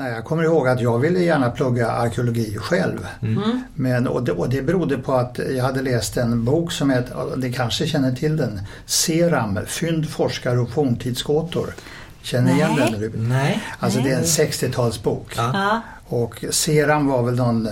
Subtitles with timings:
[0.00, 3.06] Nej, jag kommer ihåg att jag ville gärna plugga arkeologi själv.
[3.22, 3.62] Mm.
[3.74, 7.36] Men, och, det, och det berodde på att jag hade läst en bok som heter,
[7.36, 11.74] det kanske känner till den, Seram, Fynd, forskare och forntidsgåtor.
[12.22, 13.00] Känner igen Nej.
[13.00, 13.28] den?
[13.28, 13.62] Nej.
[13.78, 14.50] Alltså det är en Nej.
[14.50, 15.26] 60-talsbok.
[15.36, 15.50] Ja.
[15.54, 15.80] Ja.
[16.16, 17.68] Och Seram var väl någon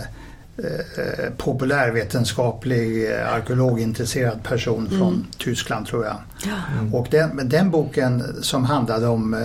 [0.59, 6.16] eh, populärvetenskaplig eh, arkeologintresserad person från Tyskland tror jag.
[6.93, 9.40] Och den, men den boken som handlade om eh,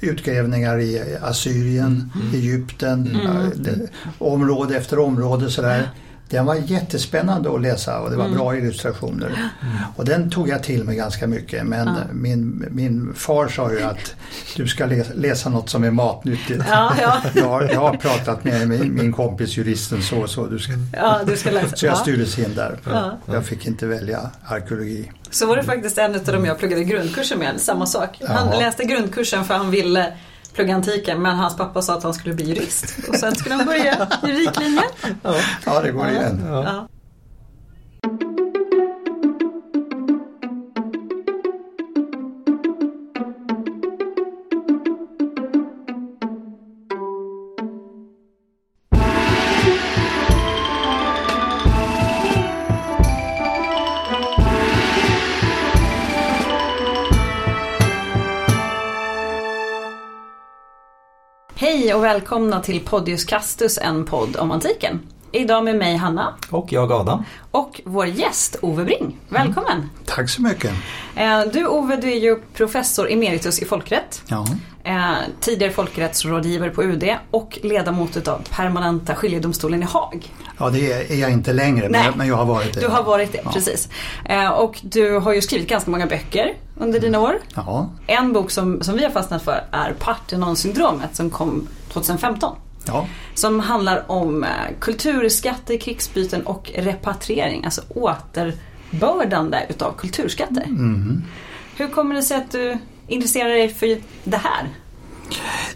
[0.00, 5.88] utgrävningar i Assyrien, Egypten, eh, det, område efter område sådär.
[6.28, 9.50] Den var jättespännande att läsa och det var bra illustrationer.
[9.96, 14.14] Och den tog jag till mig ganska mycket men min, min far sa ju att
[14.56, 16.62] du ska läsa, läsa något som är matnyttigt.
[16.70, 17.20] Ja, ja.
[17.34, 20.46] Jag, har- jag har pratat med min, min kompis juristen så och så.
[20.46, 21.76] Du ska, ja, du ska läsa.
[21.76, 21.96] så jag Ja.
[21.98, 22.78] styrdes in där.
[22.90, 23.18] Ja.
[23.26, 25.10] Jag fick inte välja arkeologi.
[25.30, 28.20] Så var det faktiskt en av dem jag pluggade grundkursen med, samma sak.
[28.28, 30.12] Han läste grundkursen för han ville
[30.54, 33.08] plugga antiken men hans pappa sa att han skulle bli jurist.
[33.08, 34.84] Och sen skulle han börja juridiklinjen.
[35.64, 36.44] Ja, det går igen.
[36.48, 36.88] Ja.
[61.84, 65.00] Hej och välkomna till Podius Castus, en podd om antiken.
[65.32, 67.24] Idag med mig Hanna Och jag Adam.
[67.50, 69.18] och vår gäst Ove Bring.
[69.28, 69.90] Välkommen!
[70.04, 70.70] Tack så mycket.
[71.16, 74.22] Eh, Du Ove, du är ju professor emeritus i folkrätt.
[74.26, 74.46] Ja.
[74.86, 80.32] Eh, tidigare folkrättsrådgivare på UD och ledamot av permanenta skiljedomstolen i Haag.
[80.58, 82.80] ja, det är jag inte längre men, men jag har varit det.
[82.80, 83.50] Du har varit det, Ja.
[83.52, 83.88] precis.
[84.24, 87.38] Eh, Och du har ju skrivit ganska många böcker under dina år.
[87.54, 92.56] Ja, En bok som, som vi har fastnat för är Parthenon-syndromet som kom 2015.
[92.86, 93.06] ja.
[93.34, 94.50] Som handlar om eh,
[94.80, 100.66] kulturskatter, krigsbyten och repatriering, alltså återbördande utav kulturskatter.
[100.66, 101.24] Mhm.
[101.76, 104.68] Hur kommer det sig att du intresserar dig för det här?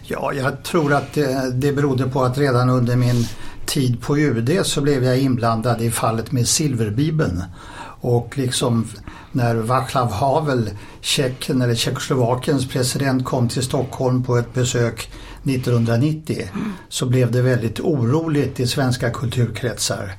[0.03, 3.25] Ja jag tror att det, det berodde på att redan under min
[3.65, 7.43] tid på UD så blev jag inblandad i fallet med Silverbibeln.
[8.01, 8.87] Och liksom
[9.31, 10.69] när Václav Havel,
[11.01, 15.11] Tjeckien eller Tjeckoslovakiens president kom till Stockholm på ett besök
[15.43, 16.47] 1990
[16.89, 20.13] så blev det väldigt oroligt i svenska kulturkretsar.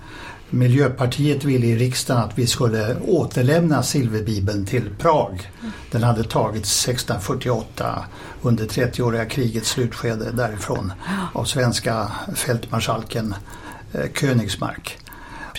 [0.51, 5.51] Miljöpartiet ville i riksdagen att vi skulle återlämna Silverbibeln till Prag.
[5.91, 8.05] Den hade tagits 1648
[8.43, 10.93] under 30-åriga krigets slutskede därifrån
[11.33, 13.35] av svenska fältmarskalken
[13.93, 14.99] eh, Königsmark.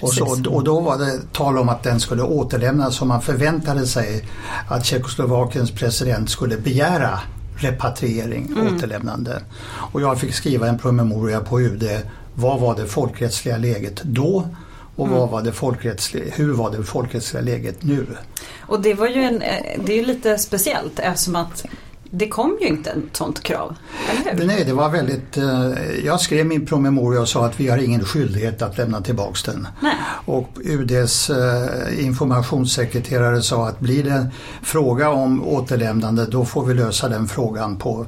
[0.02, 3.88] Och, så, och då var det tal om att den skulle återlämnas och man förväntade
[3.88, 4.26] sig
[4.68, 7.20] att Tjeckoslovakiens president skulle begära
[7.56, 9.42] repatriering, återlämnande.
[9.64, 11.84] Och jag fick skriva en promemoria på UD.
[12.34, 14.48] Vad var det folkrättsliga läget då?
[15.02, 18.06] Och vad var det folkrättsliga, hur var det folkrättsliga läget nu?
[18.60, 21.66] Och det var ju en, eh, det är lite speciellt eftersom att
[22.14, 23.76] det kom ju inte ett sånt krav.
[24.10, 24.48] Eller hur?
[24.48, 25.38] Nej, det var väldigt...
[25.38, 25.72] Eh,
[26.06, 29.68] jag skrev min promemoria och sa att vi har ingen skyldighet att lämna tillbaks den.
[29.82, 29.96] Nej.
[30.26, 34.28] Och UDs eh, informationssekreterare sa att blir det
[34.64, 38.06] fråga om återlämnande då får vi lösa den frågan på,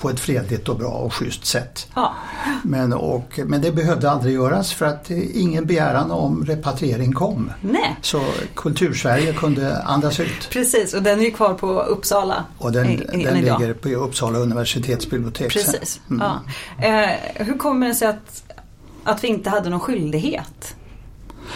[0.00, 1.86] på ett fredligt och bra och schysst sätt.
[1.94, 2.14] Ja.
[2.62, 7.50] Men, och, men det behövde aldrig göras för att ingen begäran om repatriering kom.
[7.60, 8.22] Nej, Så
[8.54, 10.48] Kultursverige kunde andas ut.
[10.50, 10.94] precis.
[10.94, 13.60] Och den är ju kvar på Uppsala Och den, den idag.
[13.60, 15.52] ligger på Uppsala universitetsbibliotek.
[15.52, 16.00] Precis.
[16.10, 16.26] Mm.
[16.26, 16.40] Ja.
[16.86, 18.42] Eh, hur kommer det sig att,
[19.04, 20.74] att vi inte hade någon skyldighet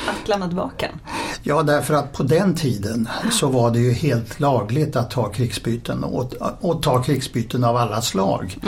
[0.06, 0.98] att lämna tillbaka den?
[1.42, 6.04] Ja, därför att på den tiden så var det ju helt lagligt att ta krigsbyten
[6.04, 8.58] och, och ta krigsbyten av alla slag.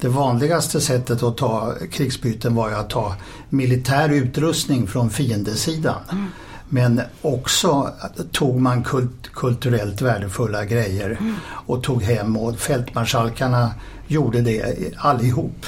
[0.00, 3.16] Det vanligaste sättet att ta krigsbyten var ju att ta
[3.48, 6.30] militär utrustning från fiendesidan.
[6.74, 7.92] Men också
[8.32, 11.18] tog man kult, kulturellt värdefulla grejer
[11.66, 13.70] och tog hem och fältmarskalkarna
[14.06, 15.66] gjorde det allihop.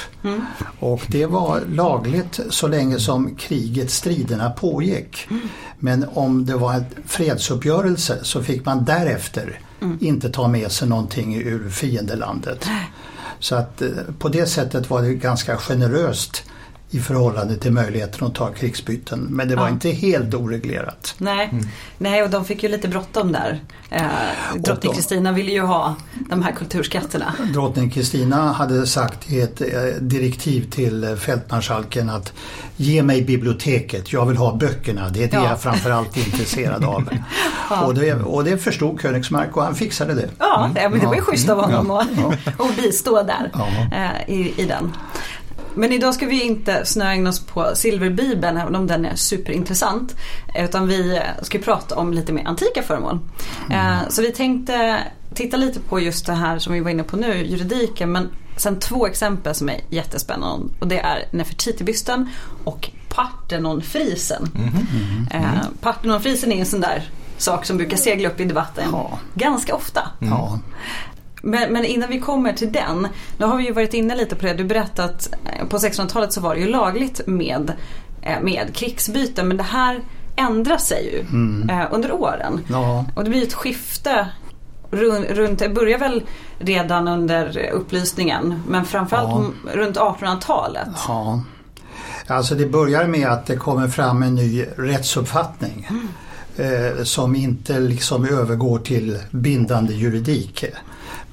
[0.79, 5.27] Och det var lagligt så länge som kriget, striderna pågick.
[5.79, 9.59] Men om det var en fredsuppgörelse så fick man därefter
[9.99, 12.67] inte ta med sig någonting ur fiendelandet.
[13.39, 13.89] Så att eh,
[14.19, 16.43] på det sättet var det ganska generöst
[16.95, 19.19] i förhållande till möjligheten att ta krigsbyten.
[19.29, 19.69] Men det var Ja.
[19.69, 21.15] inte helt oreglerat.
[21.17, 21.53] Nej.
[21.97, 23.59] Nej, och de fick ju lite bråttom där.
[23.89, 24.03] Eh,
[24.57, 25.95] drottning Kristina ville ju ha
[26.29, 27.33] de här kulturskatterna.
[27.53, 29.67] Drottning Kristina hade sagt i ett eh,
[29.99, 32.33] direktiv till fältmarskalken att
[32.77, 35.49] ge mig biblioteket, jag vill ha böckerna, det är det Ja.
[35.49, 37.09] jag framförallt är intresserad av.
[37.85, 40.29] och, det, och det förstod Königsmark och han fixade det.
[40.39, 41.25] Ja, det, men det var ju Ja.
[41.25, 42.33] schysst av honom Ja.
[42.65, 43.67] att, bistå där Ja.
[43.97, 44.93] eh, i, i den.
[45.75, 50.15] Men idag ska vi inte snöa oss på silverbibeln även om den är superintressant.
[50.55, 53.19] Utan vi ska prata om lite mer antika föremål.
[53.69, 53.97] Mm.
[54.09, 57.45] Så vi tänkte titta lite på just det här som vi var inne på nu,
[57.45, 58.11] juridiken.
[58.11, 60.73] Men sen två exempel som är jättespännande.
[60.79, 62.29] Och det är Nefertiti-bysten
[62.63, 64.51] och Partenonfrisen.
[64.55, 64.85] Mm mm
[65.29, 65.81] -hmm.
[65.81, 69.19] Partenonfrisen är en sån där sak som brukar segla upp i debatten ja.
[69.33, 70.01] ganska ofta.
[70.19, 70.59] Ja.
[71.45, 73.07] Men, men, innan vi kommer till den,
[73.37, 74.53] nu har vi ju varit inne lite på det.
[74.53, 77.73] Du berättade att eh, på 1600-talet så var det ju lagligt med,
[78.21, 79.99] eh, med krigsbyten men det här
[80.35, 81.69] ändrar sig ju mm.
[81.69, 82.59] Eh, under åren.
[82.69, 83.05] Ja.
[83.15, 84.27] Och det blir ett skifte
[84.91, 86.23] runt, det börjar väl
[86.59, 89.71] redan under upplysningen men framförallt ja.
[89.73, 90.87] runt 1800-talet.
[91.07, 91.43] Ja.
[92.27, 95.87] Alltså det börjar med att det kommer fram en ny rättsuppfattning.
[95.89, 96.07] Mm.
[96.57, 100.65] Eh, som inte liksom övergår till bindande juridik.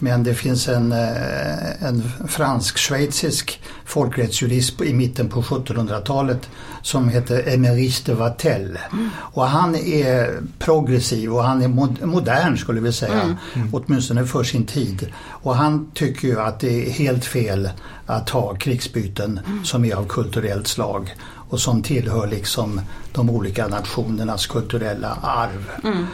[0.03, 6.49] Men det finns en, eh, en fransk-schweizisk folkrättsjurist i mitten på 1700-talet
[6.83, 8.79] som heter Emerich de Vatel.
[8.93, 9.11] Mm.
[9.17, 11.69] Och han är progressiv och han är
[12.07, 13.37] modern skulle vi säga, mm.
[13.55, 13.69] mm.
[13.73, 15.13] åtminstone för sin tid.
[15.29, 17.71] Och han tycker ju att det är helt fel
[18.07, 19.65] att ha krigsbyten mm.
[19.65, 21.15] som är av kulturellt slag
[21.53, 22.81] och som tillhör liksom
[23.13, 25.71] de olika nationernas kulturella arv.
[25.85, 26.07] Mm.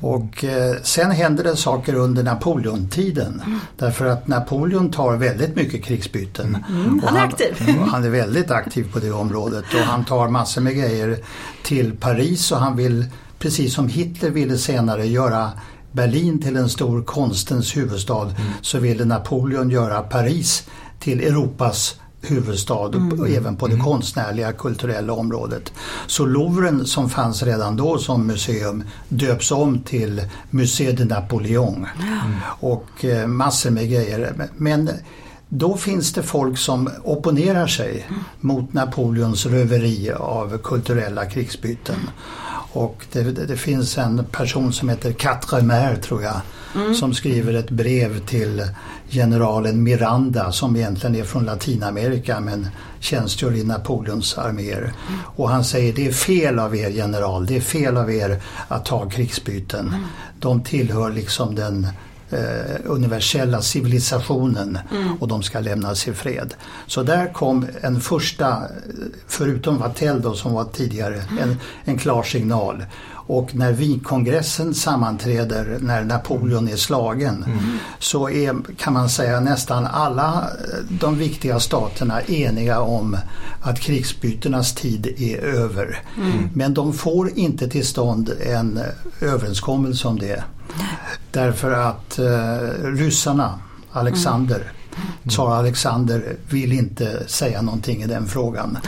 [0.00, 3.60] Och eh, sen händer det saker under Napoleontiden mm.
[3.76, 6.64] därför att Napoleon tar väldigt mycket krigsbyten.
[6.68, 7.02] Mm.
[7.04, 7.54] Han är aktiv.
[7.90, 11.18] han är väldigt aktiv på det området och han tar massor med grejer
[11.62, 13.04] till Paris och han vill,
[13.38, 15.50] precis som Hitler ville senare, göra
[15.92, 18.52] Berlin till en stor konstens huvudstad mm.
[18.62, 20.68] så ville Napoleon göra Paris
[20.98, 23.36] till Europas huvudstad mm.
[23.36, 23.84] även på det mm.
[23.84, 25.72] konstnärliga kulturella området.
[26.06, 32.34] Så Louvren som fanns redan då som museum döps om till Musée de Napoléon mm.
[32.60, 34.32] och eh, massor med grejer.
[34.56, 34.90] Men
[35.48, 38.06] då finns det folk som opponerar sig
[38.40, 42.10] mot Napoleons röveri av kulturella krigsbyten.
[42.72, 46.40] Och det, det, finns en person som heter Quatremer tror jag
[46.74, 46.94] mm.
[46.94, 48.62] som skriver ett brev till
[49.10, 52.66] generalen Miranda som egentligen är från Latinamerika men
[53.00, 54.78] tjänstgör i Napoleons arméer.
[54.78, 55.20] Mm.
[55.24, 58.84] Och han säger det är fel av er general, det är fel av er att
[58.84, 59.88] ta krigsbyten.
[59.88, 60.04] Mm.
[60.40, 61.86] De tillhör liksom den
[62.30, 65.16] eh, universella civilisationen mm.
[65.20, 66.54] och de ska lämnas i fred.
[66.86, 68.62] Så där kom en första,
[69.26, 72.84] förutom Vattel då som var tidigare, en, en klar signal.
[73.28, 77.78] Och när Wienkongressen sammanträder när Napoleon är slagen mm.
[77.98, 80.46] så är, kan man säga nästan alla
[80.88, 83.16] de viktiga staterna eniga om
[83.62, 86.02] att krigsbyternas tid är över.
[86.16, 86.48] Mm.
[86.54, 88.80] Men de får inte till stånd en
[89.20, 90.44] överenskommelse om det.
[91.30, 93.58] Därför att eh, ryssarna,
[93.92, 94.68] Alexander, mm.
[95.28, 98.78] Tsar Alexander vill inte säga någonting i den frågan.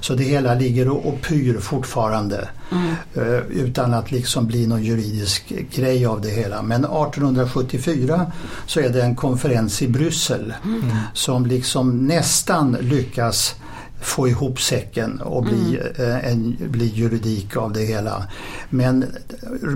[0.00, 2.94] Så det hela ligger och, pyr fortfarande mm.
[3.16, 6.62] uh, utan att liksom bli någon juridisk grej av det hela.
[6.62, 8.32] Men 1874
[8.66, 10.96] så är det en konferens i Bryssel mm.
[11.14, 13.54] som liksom nästan lyckas
[14.00, 16.10] få ihop säcken och bli, mm.
[16.10, 18.24] Eh, en, bli juridik av det hela.
[18.70, 19.04] Men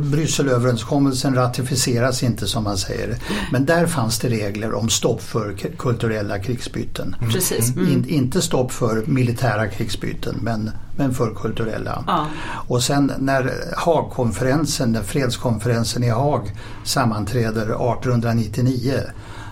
[0.02, 3.16] Brysselöverenskommelsen ratificeras inte som man säger.
[3.52, 7.16] Men där fanns det regler om stopp för kulturella krigsbyten.
[7.18, 7.32] Mm.
[7.32, 7.76] Precis.
[7.76, 7.92] Mm.
[7.92, 12.04] In, inte stopp för militära krigsbyten men, men för kulturella.
[12.06, 12.26] Ja.
[12.68, 16.52] Och sen när Haagkonferensen, fredskonferensen i Haag
[16.84, 19.00] sammanträder 1899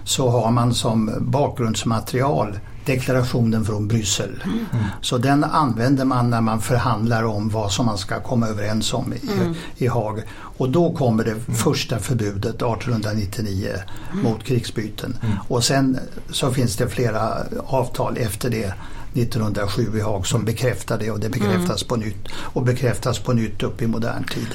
[0.04, 4.42] så har man som bakgrundsmaterial deklarationen från Bryssel.
[4.44, 4.84] Mm.
[5.00, 9.12] Så den använder man när man förhandlar om vad som man ska komma överens om
[9.12, 9.54] i, mm.
[9.76, 10.22] i Haag.
[10.56, 13.68] Och då kommer det första förbudet 1899
[14.12, 14.24] mm.
[14.24, 15.16] mot krigsbyten.
[15.22, 15.36] Mm.
[15.48, 15.98] Och sen
[16.30, 17.36] så finns det flera
[17.66, 18.74] avtal efter det
[19.14, 21.88] 1907 i Haag som bekräftar det och det bekräftas mm.
[21.88, 24.48] på nytt och bekräftas på nytt upp i modern tid.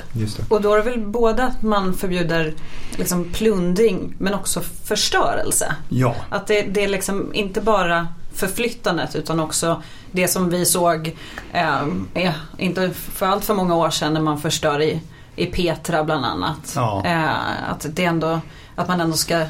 [0.49, 2.53] Och då är det väl både att man förbjuder
[2.97, 5.75] liksom plundring men också förstörelse?
[5.89, 6.15] Ja.
[6.29, 11.15] Att det, det är liksom inte bara förflyttandet utan också det som vi såg,
[11.53, 15.01] eh, inte för allt för många år sedan när man förstör i,
[15.35, 16.73] i Petra bland annat.
[16.75, 17.03] Ja.
[17.05, 18.41] Eh, att, det ändå,
[18.75, 19.45] att man ändå ska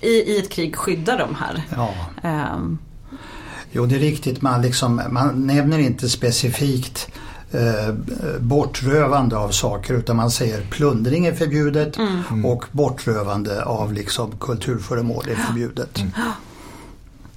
[0.00, 1.62] i, i ett krig skydda de här.
[1.76, 1.94] Ja.
[2.22, 2.58] Eh,
[3.72, 4.42] Jo, det är riktigt.
[4.42, 7.08] Man, liksom, man nämner inte specifikt
[7.50, 7.94] eh,
[8.40, 12.44] bortrövande av saker utan man säger plundring är förbjudet mm.
[12.44, 15.98] och bortrövande av liksom, kulturföremål är förbjudet.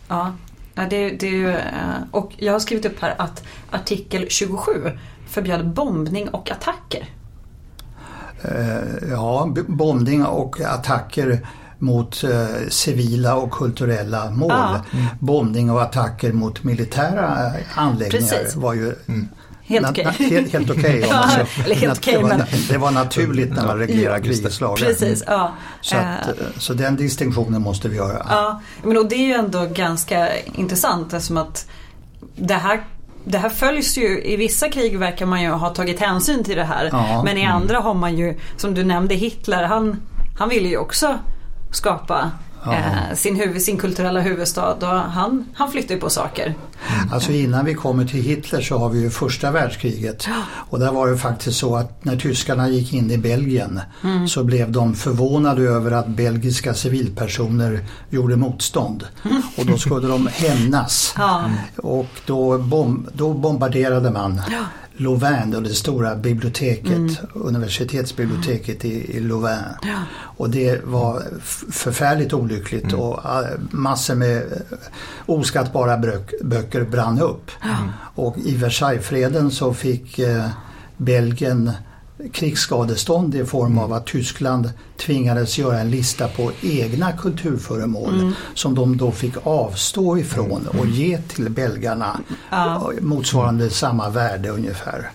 [0.10, 0.32] Mm.
[0.76, 1.58] Ja, det, det, eh,
[2.12, 4.72] och jag har skrivit upp här att artikel 27
[5.28, 7.10] förbjöd bombning och attacker.
[8.42, 11.48] Eh, ja, bombning och attacker
[11.82, 14.50] mot eh, civila och kulturella mål.
[14.52, 14.82] Ja.
[15.20, 18.56] Bombning och attacker mot militära eh, anläggningar Precis.
[18.56, 18.96] var ju
[19.64, 20.06] Helt na- okej.
[20.06, 21.06] na- helt, helt okej.
[21.10, 21.26] Ja,
[21.66, 24.34] eller helt okej, det, var, men- det var naturligt när man reglerar just det.
[24.34, 24.86] krigets lagar.
[24.86, 25.52] Precis, ja.
[25.82, 28.26] Så, Eh, att, eh, så den distinktionen måste vi göra.
[28.30, 31.68] Ja, men och det är ju ändå ganska intressant eftersom att
[32.36, 32.84] det här
[33.26, 36.64] det här följs ju, i vissa krig verkar man ju ha tagit hänsyn till det
[36.64, 36.90] här.
[36.92, 40.02] Ja, men i andra har man ju, som du nämnde Hitler, han,
[40.40, 41.20] han ville ju också
[41.72, 42.32] skapa
[42.66, 42.74] Ja.
[42.74, 46.56] eh, sin, huvud, sin kulturella huvudstad och han, han flyttar ju på saker.
[47.12, 50.28] Alltså innan vi kommer till Hitler så har vi ju första världskriget.
[50.70, 54.28] Och där var det faktiskt så att när tyskarna gick in i Belgien Mm.
[54.28, 59.08] så blev de förvånade över att belgiska civilpersoner gjorde motstånd.
[59.58, 61.14] Och då skulle de hämnas.
[61.18, 61.50] Ja.
[61.78, 64.42] Och då, bom, då bombarderade man
[64.98, 69.64] Louvain, och det stora biblioteket, universitetsbiblioteket i, i Louvain.
[70.38, 71.24] Och det var
[71.72, 74.78] förfärligt olyckligt och äh, massor med äh,
[75.26, 76.32] oskattbara brök,
[76.72, 77.52] böcker brann upp.
[78.16, 80.46] Och i Versaillesfreden så fick eh,
[80.98, 81.72] Belgien
[82.34, 88.98] krigsskadestånd i form av att Tyskland tvingades göra en lista på egna kulturföremål som de
[88.98, 92.92] då fick avstå ifrån och ge till belgarna Ja.
[93.02, 95.12] motsvarande samma värde ungefär.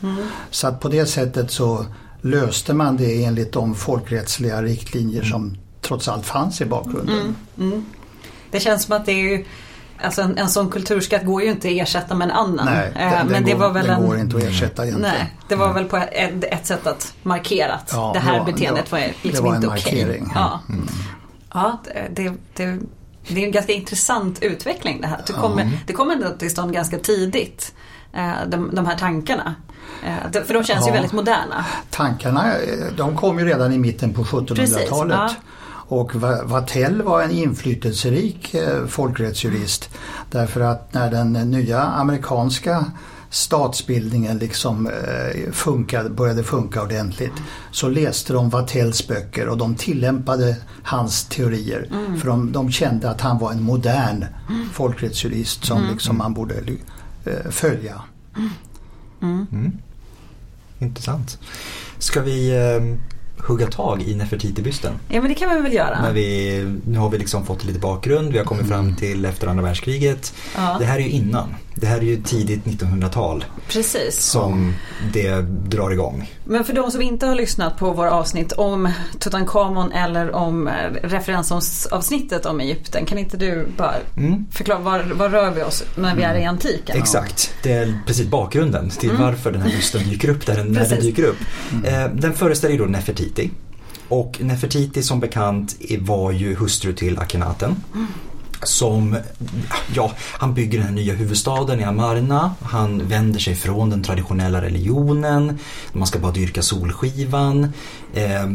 [0.50, 1.86] Så att på det sättet så
[2.22, 7.34] löste man det enligt de folkrättsliga riktlinjer som trots allt fanns i bakgrunden.
[8.50, 9.44] Det känns som att det är
[10.04, 12.66] Alltså en, en sån kulturskatt går ju inte att ersätta med en annan.
[12.66, 14.82] Nej, Eh, den, men den det går, var väl den en, går inte att ersätta
[14.86, 15.14] egentligen.
[15.18, 18.38] Nej, det var väl på ett, ett sätt att markera att Ja, det här det
[18.38, 20.04] var- beteendet det var, var- liksom det var en inte okej.
[20.04, 20.32] markering.
[20.34, 20.60] Ja,
[21.54, 21.78] ja
[22.14, 22.78] det, det,
[23.28, 25.20] det, är en ganska intressant utveckling det här.
[25.26, 27.74] Det kommer, det kommer till stånd ganska tidigt.
[28.12, 29.54] eh, De, de här tankarna.
[30.04, 30.92] Eh, För de känns ju Ja.
[30.94, 31.64] väldigt moderna.
[31.90, 32.52] Tankarna
[32.96, 35.30] de kom ju redan i mitten på 1700-talet.
[35.88, 36.14] Och
[36.44, 39.90] Vattel var en inflytelserik eh, folkrättsjurist.
[40.30, 42.84] Därför att när den nya amerikanska
[43.30, 47.32] statsbildningen liksom eh, funkade, började funka ordentligt
[47.70, 51.88] så läste de Vattells böcker och de tillämpade hans teorier.
[52.20, 54.24] För de, de kände att han var en modern
[54.72, 56.54] folkrättsjurist som liksom man borde
[57.24, 58.02] eh, följa.
[60.78, 61.38] Intressant.
[61.98, 64.92] Ska vi eh, hugga tag i Nefertiti-bysten?
[65.08, 66.02] Ja men det kan vi väl göra.
[66.02, 69.46] När vi, nu har vi liksom fått lite bakgrund, vi har kommit fram till efter
[69.46, 70.34] andra världskriget.
[70.56, 70.76] Ja.
[70.78, 71.54] Det här är ju innan.
[71.80, 74.16] Det här är ju tidigt 1900-tal Precis.
[74.22, 74.74] som
[75.12, 76.30] det drar igång.
[76.44, 80.72] Men för de som inte har lyssnat på våra avsnitt om Tutankhamon eller om eh,
[81.02, 83.06] referensavsnittet om Egypten.
[83.06, 84.46] Kan inte du bara Mm.
[84.50, 86.96] förklara var, var rör vi oss när vi är i antiken?
[86.98, 90.88] Exakt, det är precis bakgrunden till varför den här bysten dyker upp där den, när
[90.88, 91.36] den dyker upp.
[91.86, 93.50] Eh, den föreställer ju då Nefertiti.
[94.08, 97.76] Och Nefertiti som bekant var ju hustru till Akhenaten.
[98.62, 99.16] Som,
[99.94, 102.54] ja, han bygger den här nya huvudstaden i Amarna.
[102.62, 105.58] Han vänder sig från den traditionella religionen.
[105.92, 107.72] Man ska bara dyrka solskivan.
[108.14, 108.46] Eh,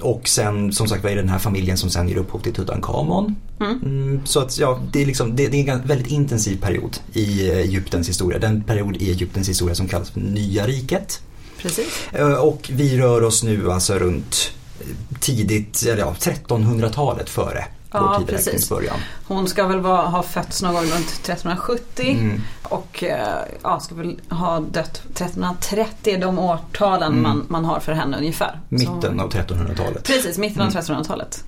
[0.00, 2.52] och sen som sagt vad är det den här familjen som sen ger upphov till
[2.54, 3.36] Tutankhamon.
[3.60, 7.50] Mm, så att ja, det är, liksom, det, det är en väldigt intensiv period i
[7.50, 8.38] Egyptens historia.
[8.38, 11.20] Den period i Egyptens historia som kallas för Nya riket.
[11.62, 11.86] Precis.
[12.12, 14.50] Eh, Och vi rör oss nu alltså runt
[15.20, 17.64] tidigt, eller ja, 1300-talet före
[17.96, 18.96] Ja, vår tideräknings början.
[19.28, 22.40] Hon ska väl vara, ha fötts någon gång runt 1370 Mm.
[22.62, 27.92] och eh, ja, ska väl ha dött 1330 är de årtalen man, man har för
[27.92, 28.60] henne ungefär.
[28.70, 28.94] Så- Mm.
[28.94, 30.04] Mitten av 1300-talet.
[30.04, 30.82] Precis, mitten av Mm.
[30.82, 31.44] 1300-talet.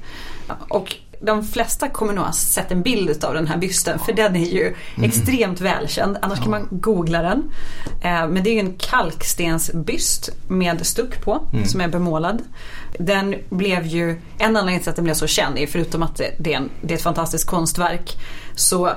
[0.48, 4.12] Ja, Och de flesta kommer nog ha sett en bild av den här bysten för
[4.12, 5.10] den är ju Mm.
[5.10, 6.16] extremt välkänd.
[6.22, 7.50] Annars kan man googla den.
[8.00, 11.66] Eh, Men det är ju en kalkstensbyst med stuck på Mm.
[11.66, 12.42] som är bemålad.
[12.98, 16.52] Den blev ju, en anledning till att den blev så känd är förutom att det,
[16.52, 18.16] är, en, det är ett fantastiskt konstverk
[18.54, 18.90] så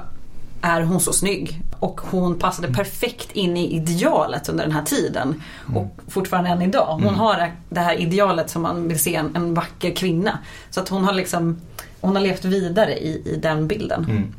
[0.61, 1.61] är hon så snygg.
[1.79, 5.41] Och hon passade perfekt in i idealet under den här tiden.
[5.75, 6.99] Och fortfarande än idag.
[7.03, 10.39] Hon har det här idealet som man vill se en, en vacker kvinna.
[10.69, 11.61] Så att hon har liksom
[12.01, 14.05] hon har levt vidare i, i den bilden.
[14.09, 14.33] Mm.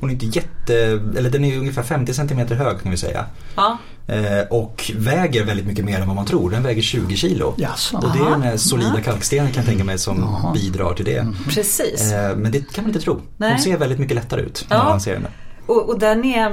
[0.00, 0.74] Hon är inte jätte,
[1.18, 3.26] eller den är ungefär 50 cm hög kan vi säga.
[3.56, 6.50] Ja, Eh, och väger väldigt mycket mer än vad man tror.
[6.50, 7.54] Den väger 20 kilo.
[7.58, 7.96] Jaså?
[7.96, 8.30] Och det är Aha.
[8.30, 9.02] den här solida Ja.
[9.02, 10.52] kalkstenen kan jag tänka mig som Jaha.
[10.54, 11.26] bidrar till det.
[11.48, 12.12] precis.
[12.12, 13.20] Eh, men det kan man inte tro.
[13.36, 13.50] Nej.
[13.50, 14.76] Hon ser väldigt mycket lättare ut Ja.
[14.78, 15.28] när man ser henne.
[15.66, 16.50] Och, och den är,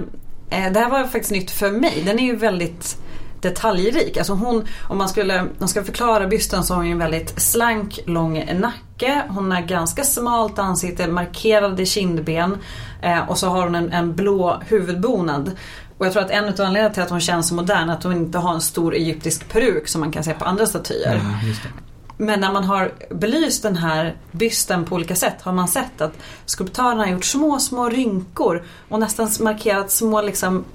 [0.50, 2.04] eh, det här var faktiskt nytt för mig.
[2.06, 2.98] Den är ju väldigt
[3.42, 4.18] detaljrik.
[4.18, 8.00] Alltså hon, om man skulle, man ska förklara bysten så har hon en väldigt slank,
[8.06, 9.24] lång nacke.
[9.30, 12.58] Hon har ganska smalt ansikte, markerade kindben
[13.02, 15.52] eh, och så har hon en, en blå huvudbonad.
[15.98, 18.04] Och jag tror att en av anledningarna till att hon känns så modern är att
[18.04, 21.22] hon inte har en stor egyptisk peruk som man kan se på andra statyer.
[21.24, 21.70] Ja.
[22.18, 26.14] Men när man har belyst den här bysten på olika sätt har man sett att
[26.46, 30.66] skulptörerna har gjort små, små rynkor och nästan markerat små liksom,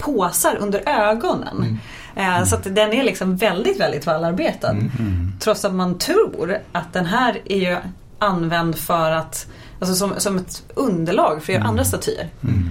[0.00, 1.78] påsar under ögonen.
[2.14, 2.46] Mm.
[2.46, 4.70] Så att den är liksom väldigt, väldigt välarbetad.
[4.70, 5.32] Mm.
[5.40, 7.76] Trots att man tror att den här är ju
[8.18, 9.46] använd för att,
[9.80, 12.28] alltså som, som ett underlag för att göra andra statyer.
[12.42, 12.70] Mm.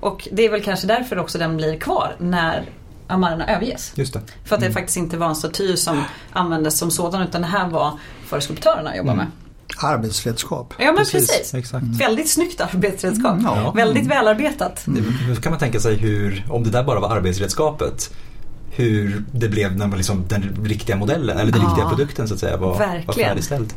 [0.00, 2.64] Och det är väl kanske därför också den blir kvar när
[3.06, 3.92] Amarna överges.
[3.94, 4.20] Just det.
[4.44, 7.68] För att det faktiskt inte var en staty som användes som sådan utan det här
[7.68, 9.26] var för skulptörerna att jobba med.
[9.76, 10.74] Arbetsredskap.
[10.78, 11.30] Ja men precis.
[11.30, 11.54] precis.
[11.54, 11.84] Exakt.
[11.86, 13.32] Väldigt snyggt arbetsredskap.
[13.32, 13.70] Mm, ja.
[13.70, 14.86] Väldigt välarbetat.
[14.86, 15.04] Mm.
[15.28, 18.14] Nu kan man tänka sig hur, om det där bara var arbetsredskapet,
[18.70, 22.34] hur det blev när man liksom, den riktiga modellen eller den ja, riktiga produkten så
[22.34, 23.74] att säga var, var färdigställd.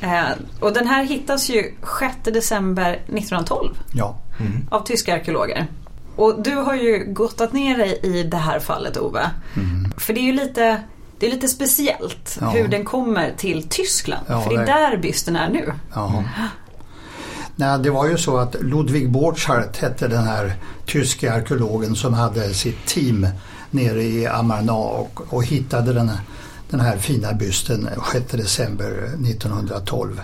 [0.00, 0.24] Eh,
[0.60, 4.18] och den här hittas ju 6 december 1912 ja.
[4.40, 4.66] mm.
[4.70, 5.66] av tyska arkeologer.
[6.16, 9.30] Och du har ju gottat ner dig i det här fallet Ove.
[9.56, 9.92] Mm.
[9.96, 10.82] För det är ju lite
[11.18, 12.50] det är lite speciellt ja.
[12.50, 14.26] hur den kommer till Tyskland.
[14.28, 15.72] Ja, för det är där bysten är nu.
[15.94, 16.24] Ja.
[17.56, 20.56] Nej, det var ju så att Ludwig Borchardt hette den här
[20.86, 23.28] tyska arkeologen som hade sitt team
[23.70, 26.20] nere i Amarna och, och hittade den här,
[26.70, 28.90] den här fina bysten 6 december
[29.30, 30.20] 1912.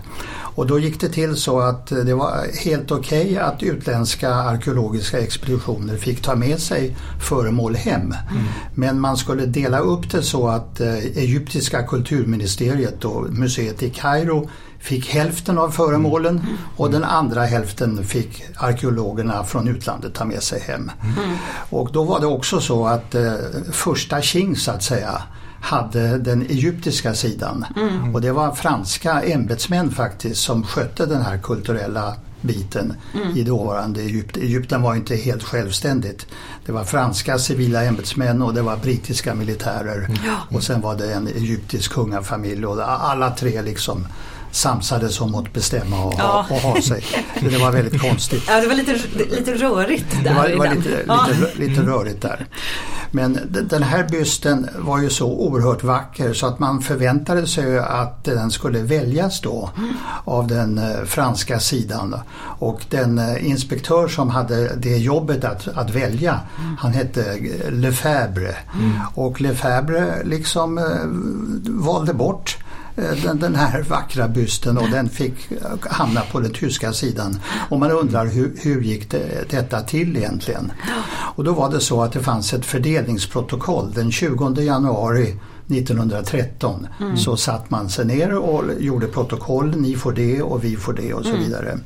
[0.54, 5.20] Och då gick det till så att det var helt okej okay att utländska arkeologiska
[5.20, 8.00] expeditioner fick ta med sig föremål hem.
[8.00, 8.44] Mm.
[8.75, 14.50] Men man skulle dela upp det så att eh, egyptiska kulturministeriet och museet i Kairo
[14.78, 16.56] fick hälften av föremålen mm.
[16.76, 20.90] och den andra hälften fick arkeologerna från utlandet ta med sig hem.
[21.02, 21.37] Mm.
[21.70, 23.34] Och då var det också så att eh,
[23.72, 25.22] första Qing så att säga
[25.62, 27.64] hade den egyptiska sidan.
[27.76, 28.14] Mm.
[28.14, 33.37] Och det var franska ämbetsmän faktiskt som skötte den här kulturella biten mm.
[33.37, 34.42] i dåvarande Egypten.
[34.42, 36.26] Egypten var inte helt självständigt.
[36.66, 40.19] Det var franska civila ämbetsmän och det var brittiska militärer mm.
[40.50, 44.07] och sen var det en egyptisk kungafamilj och alla tre liksom
[44.52, 46.47] samsades om att bestämma och, ja.
[46.50, 47.04] och ha sig.
[47.40, 48.44] Så det var väldigt konstigt.
[48.49, 48.99] Ja, det var lite,
[49.30, 50.30] lite rörigt där.
[50.30, 51.26] Det var, det var lite, ja.
[51.30, 52.47] lite, lite rörigt där.
[53.14, 53.38] Men
[53.71, 58.50] den här bysten var ju så oerhört vacker så att man förväntade sig att den
[58.50, 59.70] skulle väljas då
[60.24, 62.16] av den eh, franska sidan.
[62.59, 66.40] Och den eh, inspektör som hade det jobbet att, att välja,
[66.79, 67.38] han hette
[67.70, 68.57] Lefebvre.
[68.74, 68.92] Mm.
[69.14, 70.85] Och Lefebvre liksom eh,
[71.66, 72.62] valde bort Eh,
[72.96, 75.59] Eh, den, den, här vackra bysten och den fick eh,
[75.90, 77.40] hamna på den tyska sidan.
[77.68, 80.72] Och man undrar hur, hur gick det, detta till egentligen?
[81.35, 85.37] Och då var det så att det fanns ett fördelningsprotokoll den 20 januari
[85.74, 87.16] 1913 mm.
[87.16, 89.76] så satt man sig ner och gjorde protokoll.
[89.76, 91.42] Ni får det och vi får det och så mm.
[91.42, 91.78] vidare.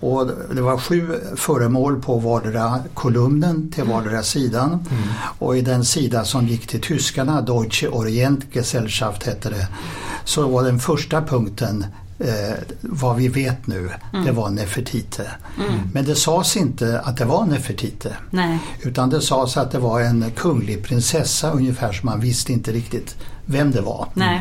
[0.00, 4.68] Och det var sju föremål på vardera kolumnen till vardera sidan.
[4.68, 5.02] Mm.
[5.38, 9.68] Och i den sida som gick till tyskarna, Deutsche Orientgesellschaft hette det,
[10.24, 11.84] så var den första punkten
[12.18, 14.26] eh, vad vi vet nu, mm.
[14.26, 15.30] det var Nefertite.
[15.58, 15.80] Mm.
[15.92, 18.16] Men det sades inte att det var Nefertite.
[18.30, 18.58] Nej.
[18.82, 23.16] Utan det sades att det var en kunglig prinsessa ungefär som man visste inte riktigt
[23.46, 24.08] vem det var.
[24.16, 24.40] Mm.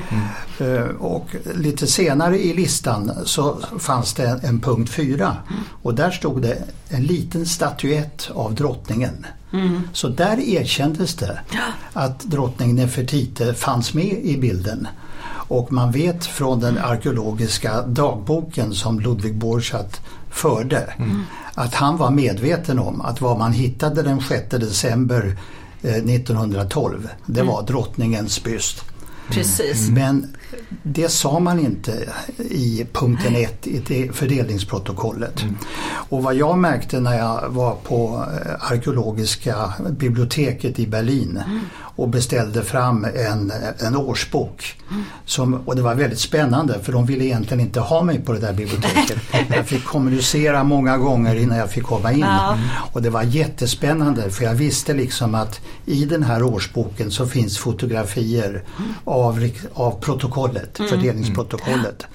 [0.61, 5.37] Uh, och lite senare i listan så fanns det en punkt 4
[5.81, 9.25] och där stod det en liten statyett av drottningen.
[9.53, 9.81] Mm.
[9.93, 11.39] Så där erkändes det
[11.93, 14.87] att drottning Nefertite fanns med i bilden.
[15.47, 21.23] Och man vet från den arkeologiska dagboken som Ludwig Borchardt förde mm.
[21.53, 25.37] att han var medveten om att vad man hittade den 6 december
[25.81, 27.65] 1912 eh, det var mm.
[27.65, 28.83] drottningens byst.
[29.29, 29.89] Precis.
[29.89, 30.35] Men
[30.83, 35.41] det sa man inte i punkten 1 i fördelningsprotokollet.
[35.41, 35.55] Mm.
[36.09, 41.59] Och vad jag märkte när jag var på eh, arkeologiska biblioteket i Berlin mm.
[41.75, 44.75] och beställde fram en, en årsbok.
[44.91, 45.03] Mm.
[45.25, 48.39] Som, och det var väldigt spännande för de ville egentligen inte ha mig på det
[48.39, 49.17] där biblioteket.
[49.55, 52.25] jag fick kommunicera många gånger innan jag fick komma in.
[52.91, 57.57] Och det var jättespännande för jag visste liksom att i den här årsboken så finns
[57.57, 58.63] fotografier
[59.03, 59.99] av, av
[60.37, 60.89] protokollet, mm.
[60.89, 62.07] fördelningsprotokollet.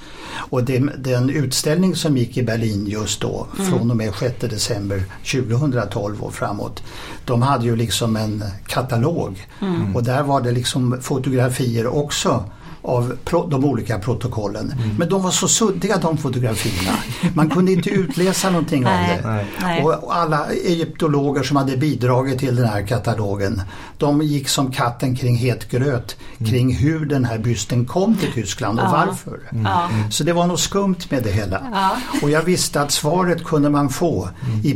[0.50, 3.70] Och det, den utställning som gick i Berlin just då mm.
[3.70, 6.82] från och med 6 december 2012 och framåt.
[7.24, 9.96] De hade ju liksom en katalog mm.
[9.96, 12.44] och där var det liksom fotografier också
[12.83, 13.16] av
[13.51, 14.73] de olika protokollen.
[14.73, 14.97] Mm.
[14.99, 16.99] Men de var så suddiga de fotografierna.
[17.35, 19.47] Man kunde inte utläsa någonting av det.
[19.62, 19.83] Nej.
[19.83, 23.62] Och alla egyptologer som hade bidragit till den här katalogen
[24.03, 26.51] de gick som katten kring het gröt mm.
[26.51, 28.90] kring hur den här bysten kom till Tyskland och ja.
[29.07, 29.40] varför.
[29.53, 29.66] Mm.
[29.66, 30.11] mm.
[30.11, 31.62] Så det var något skumt med det hela.
[31.73, 31.97] Ja.
[32.23, 34.66] Och jag visste att svaret kunde man få mm.
[34.66, 34.75] i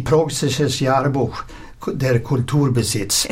[1.94, 3.26] Der Kulturbesitz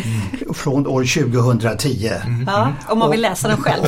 [0.54, 2.10] från år 2010.
[2.46, 3.82] Ja, om man vill läsa den själv.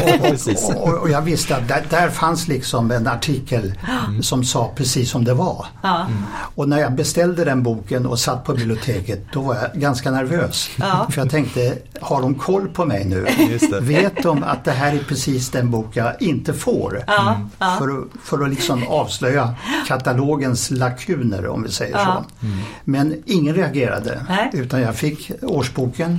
[0.75, 3.75] Och, och, och jag visste att där, där fanns liksom en artikel
[4.23, 5.67] som sa precis som det var.
[5.83, 6.07] Ja.
[6.55, 10.69] Och när jag beställde den boken och satt på biblioteket då var jag ganska nervös.
[10.77, 11.07] Ja.
[11.11, 13.27] För jag tänkte, har de koll på mig nu?
[13.51, 13.81] Just det.
[13.81, 17.05] Vet de att det här är precis den bok jag inte får?
[17.07, 17.77] Ja, ja.
[17.79, 19.55] För, att- för att liksom avslöja
[19.87, 22.25] katalogens lakuner om vi säger Ja.
[22.41, 22.47] så.
[22.85, 24.51] Men ingen reagerade Nej.
[24.57, 26.19] Utan jag fick årsboken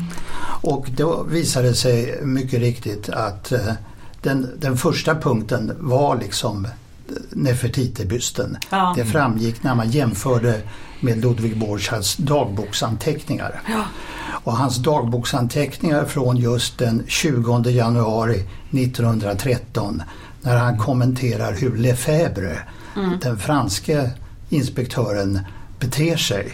[0.62, 3.74] och då visade det sig mycket riktigt att eh,
[4.22, 6.72] den, den första punkten var liksom eh,
[7.30, 8.58] Nefertiti-bysten.
[8.70, 8.94] Ja.
[8.98, 10.62] Det framgick när man jämförde
[11.00, 13.62] med Ludwig Borchards dagboksanteckningar.
[14.44, 20.04] Och hans dagboksanteckningar från just den 20 januari 1913
[20.42, 22.60] när han kommenterar hur Lefebvre,
[23.22, 24.12] den franske
[24.50, 25.40] inspektören,
[25.80, 26.54] beter sig.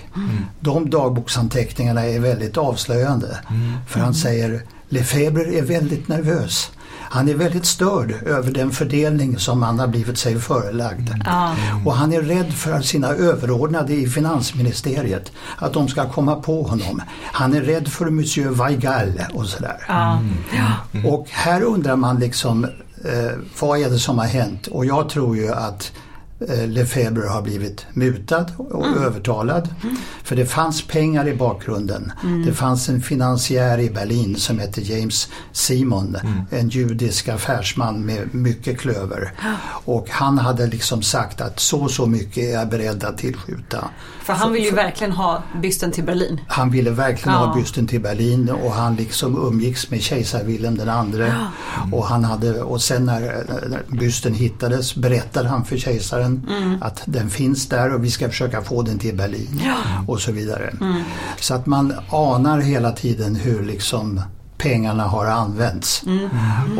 [0.59, 3.39] De dagboksanteckningarna är väldigt avslöjande.
[3.87, 6.71] För han säger Lefebvre är väldigt nervös.
[7.13, 11.09] Han är väldigt störd över den fördelning som han har blivit sig förelagd.
[11.25, 11.55] Ja.
[11.85, 17.01] Och han är rädd för sina överordnade i finansministeriet, att de ska komma på honom.
[17.23, 19.77] Han är rädd för Monsieur Weigall och sådär.
[19.87, 20.19] Ja.
[21.05, 22.63] Och här undrar man liksom,
[23.05, 24.67] eh, vad är det som har hänt?
[24.67, 26.02] Och jag tror ju att eh,
[26.67, 29.69] Lefebvre har blivit mutad och övertalad.
[30.23, 32.11] För det fanns pengar i bakgrunden.
[32.45, 36.17] Det fanns en finansiär i Berlin som hette James Simon,
[36.49, 39.31] en judisk affärsman med mycket klöver.
[39.85, 43.89] Och han hade liksom sagt att så så mycket är jag beredd att tillskjuta.
[44.23, 46.39] För han vill ju verkligen ha bysten till Berlin.
[46.47, 47.45] Han ville verkligen Ja.
[47.45, 51.35] ha bysten till Berlin och han liksom umgicks med kejsar Wilhelm den andre.
[51.91, 53.21] Och, han hade, och sen när,
[53.69, 56.32] när bysten hittades berättade han för kejsaren
[56.81, 59.61] att den finns där och vi ska försöka få den till Berlin.
[60.07, 60.73] Och så vidare.
[61.39, 64.21] Så att man anar hela tiden hur liksom
[64.57, 66.03] pengarna har använts.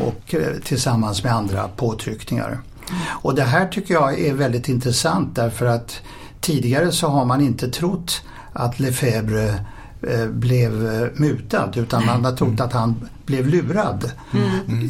[0.02, 2.60] Och eh, tillsammans med andra påtryckningar.
[3.06, 6.02] Och det här tycker jag är väldigt intressant därför att
[6.42, 8.22] tidigare så har man inte trott
[8.54, 9.66] att Lefebvre
[10.02, 14.12] eh, blev eh, mutad utan man har trott att han blev lurad.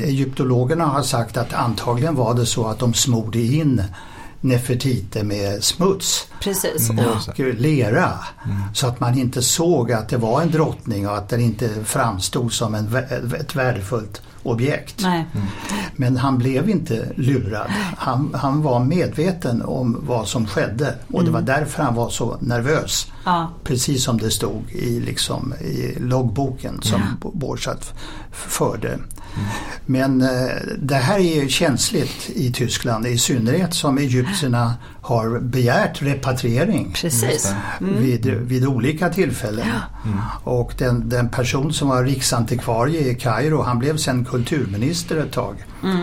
[0.04, 3.84] Egyptologerna har sagt att antagligen var det så att de smorde in
[4.44, 6.90] Nefertiti med smuts Precis.
[6.90, 8.20] och lera
[8.74, 12.54] så att man inte såg att det var en drottning och att den inte framstod
[12.54, 12.96] som en,
[13.40, 15.00] ett värdefullt objekt.
[15.02, 15.26] Nej.
[15.96, 17.68] Men han blev inte lurad.
[17.98, 22.38] Han, han var medveten om vad som skedde och det var därför han var så
[22.40, 23.12] nervös.
[23.26, 23.50] Ja.
[23.64, 27.32] Precis som det stod i, liksom, i loggboken som ja.
[27.34, 27.94] Borchardt
[28.32, 29.00] förde.
[29.86, 30.30] Men eh,
[30.78, 37.54] det här är ju känsligt i Tyskland i synnerhet som egyptierna har begärt repatriering Precis.
[37.80, 39.68] vid, vid olika tillfällen.
[40.44, 45.56] Och den, den person som var riksantikvarie i Kairo han blev sen kulturminister ett tag.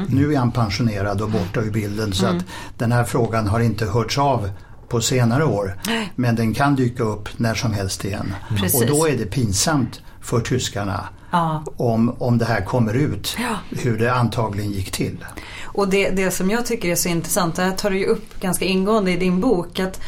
[0.08, 2.44] Nu är han pensionerad och borta ur bilden så att
[2.78, 4.50] den här frågan har inte hörts av
[4.88, 5.78] på senare år.
[6.16, 8.34] Men den kan dyka upp när som helst igen.
[8.74, 11.64] Och då är det pinsamt för tyskarna Ja.
[11.76, 13.78] om, om det här kommer ut Ja.
[13.78, 15.24] hur det antagligen gick till.
[15.64, 18.40] Och det, det som jag tycker är så intressant, det här tar du ju upp
[18.40, 20.00] ganska ingående i din bok, att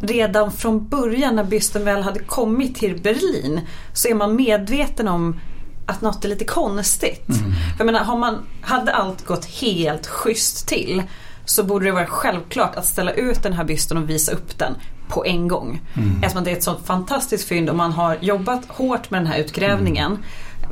[0.00, 3.60] redan från början när bysten väl hade kommit till Berlin
[3.92, 5.40] så är man medveten om
[5.86, 7.24] att något är lite konstigt.
[7.26, 11.02] För jag menar, har man, hade allt gått helt schysst till
[11.44, 14.74] så borde det vara självklart att ställa ut den här bysten och visa upp den
[15.08, 15.80] på en gång.
[16.22, 19.38] Eftersom det är ett sånt fantastiskt fynd och man har jobbat hårt med den här
[19.38, 20.18] utgrävningen.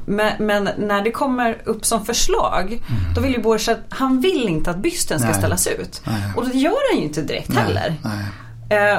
[0.06, 2.82] Men, men när det kommer upp som förslag
[3.14, 5.38] då vill ju Borchardt, han vill inte att bysten ska Nej.
[5.38, 6.02] ställas ut.
[6.04, 6.32] Nej.
[6.36, 7.94] Och det gör han ju inte direkt heller.
[8.04, 8.24] Nej.
[8.70, 8.98] Eh,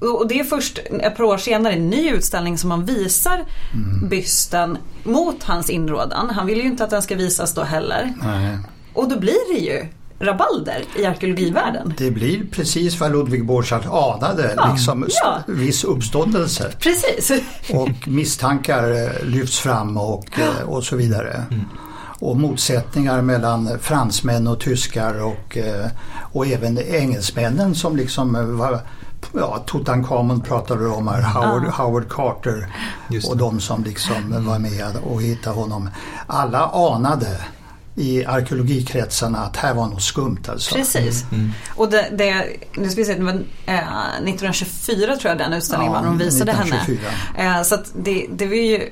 [0.00, 3.44] och det är först ett par år senare en ny utställning som man visar
[4.08, 6.30] bysten mot hans inrådan.
[6.30, 8.12] Han vill ju inte att den ska visas då heller.
[8.92, 9.86] Och då blir det ju
[10.24, 11.94] rabalder i arkeologivärlden.
[11.98, 15.38] Det blir precis vad Ludwig Borchardt anade, Ja, liksom ja.
[15.46, 16.72] viss uppståndelse.
[16.80, 17.32] Precis.
[17.74, 21.44] Och misstankar eh, lyfts fram och, eh, och så vidare.
[22.20, 25.86] Och motsättningar mellan fransmän och tyskar och, eh,
[26.32, 28.80] och även engelsmännen som liksom var
[29.32, 32.68] Ja, Tutankhamon pratade om här, Howard, Howard Carter
[33.28, 35.88] och de som liksom var med och hittade honom.
[36.26, 37.28] Alla anade
[37.96, 40.74] i arkeologikretsarna att här var något skumt alltså.
[40.74, 41.24] Precis.
[41.74, 43.32] Och det, det, nu ska vi se, det var
[43.66, 46.06] eh, 1924 tror jag den utställningen Ja, var.
[46.06, 47.10] De visade 1924.
[47.34, 47.58] henne.
[47.58, 48.90] Eh, så att det, det var ju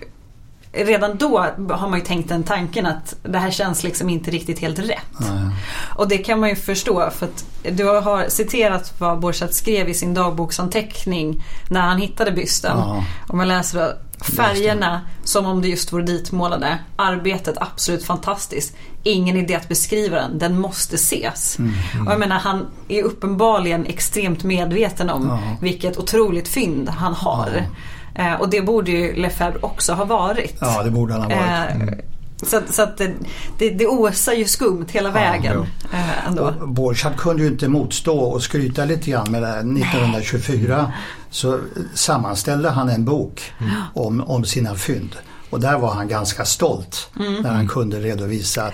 [0.74, 1.38] Redan då
[1.70, 5.20] har man ju tänkt den tanken att det här känns liksom inte riktigt helt rätt.
[5.20, 5.56] Nej.
[5.96, 7.44] Och det kan man ju förstå för att
[7.76, 12.78] du har citerat vad Borchardt skrev i sin dagboksanteckning när han hittade bysten.
[12.78, 13.04] Ja.
[13.28, 16.78] Om man läser då Färgerna som om det just vore ditmålade.
[16.96, 18.76] Arbetet absolut fantastiskt.
[19.02, 21.58] Ingen idé att beskriva den, den måste ses.
[21.58, 21.72] Mm.
[22.06, 25.56] Och jag menar han är uppenbarligen extremt medveten om Ja.
[25.60, 27.66] vilket otroligt fynd han har.
[28.14, 30.56] Eh, och det borde ju Lefebvre också ha varit.
[30.60, 31.88] Ja, det borde han ha varit.
[31.88, 31.98] Eh,
[32.42, 33.12] Så, att- så att det,
[33.58, 35.66] det, det osar ju skumt hela vägen.
[35.92, 36.42] eh, ändå.
[36.60, 39.48] Och Borchardt kunde ju inte motstå och skryta lite grann med det.
[39.48, 39.58] här.
[39.58, 40.92] 1924
[41.30, 41.58] så
[41.94, 43.52] sammanställde han en bok
[43.94, 45.16] om, om sina fynd.
[45.50, 47.34] Och där var han ganska stolt Mm.
[47.42, 48.72] när han kunde redovisa att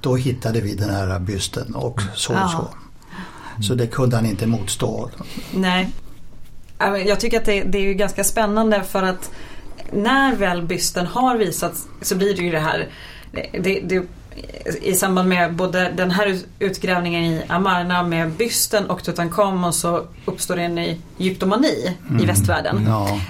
[0.00, 2.48] då hittade vi den här bysten och så och Ja.
[2.48, 2.68] så.
[3.62, 5.10] Så det kunde han inte motstå.
[5.54, 5.88] Nej.
[6.78, 9.30] Ja, Jag tycker att det, det är ju ganska spännande för att
[9.92, 12.88] när väl bysten har visats så blir det ju det här
[13.52, 14.02] det, det,
[14.82, 20.04] i samband med både den här ut- utgrävningen i Amarna med bysten och Tutankhamon så
[20.24, 20.78] uppstår det en
[21.18, 22.84] egyptomani i västvärlden.
[22.88, 23.20] Ja,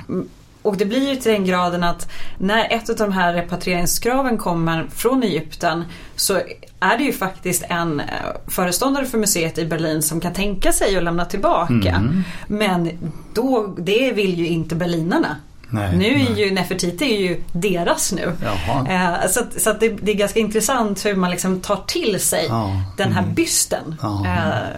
[0.62, 4.87] Och det blir ju till den graden att när ett av de här repatrieringskraven kommer
[4.94, 5.85] från Egypten
[6.16, 6.40] så
[6.81, 8.07] är det ju faktiskt en eh,
[8.47, 12.03] föreståndare för museet i Berlin som kan tänka sig att lämna tillbaka.
[12.47, 12.90] Men
[13.35, 15.37] då, det vill ju inte berlinarna.
[15.70, 16.40] Nej, nu är nej.
[16.40, 18.33] ju Nefertiti är ju deras nu.
[18.88, 22.46] Eh, så att, så det, det är ganska intressant hur man liksom tar till sig
[22.48, 22.83] Ja.
[22.96, 23.96] den här bysten.
[24.02, 24.26] Ja.
[24.26, 24.76] Eh,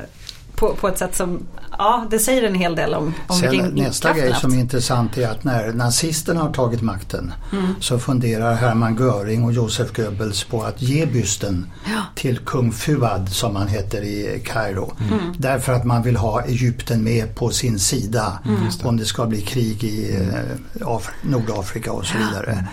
[0.61, 1.46] på, på ett sätt som,
[1.79, 5.18] ja det säger en hel del om, om Sen vilken nästa grej som är intressant
[5.18, 7.33] är att när nazisterna har tagit makten
[7.81, 11.66] så funderar Hermann Göring och Josef Goebbels på att ge bysten
[12.14, 14.92] till kung Fuad som han heter i Kairo.
[15.38, 18.38] Därför att man vill ha Egypten med på sin sida
[18.83, 22.64] om det ska bli krig i eh, Af- Nordafrika och så vidare.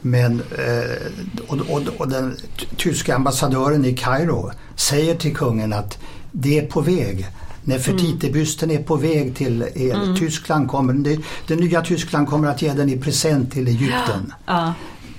[0.00, 2.36] Men eh, och, och, och den
[2.76, 5.98] tyska ambassadören i Kairo säger till kungen att
[6.32, 7.26] det är på väg.
[7.64, 10.16] Nefertitibysten är på väg till er.
[10.18, 14.32] Tyskland kommer, det, det nya Tyskland kommer att ge den i present till Egypten.
[14.46, 14.74] Ja.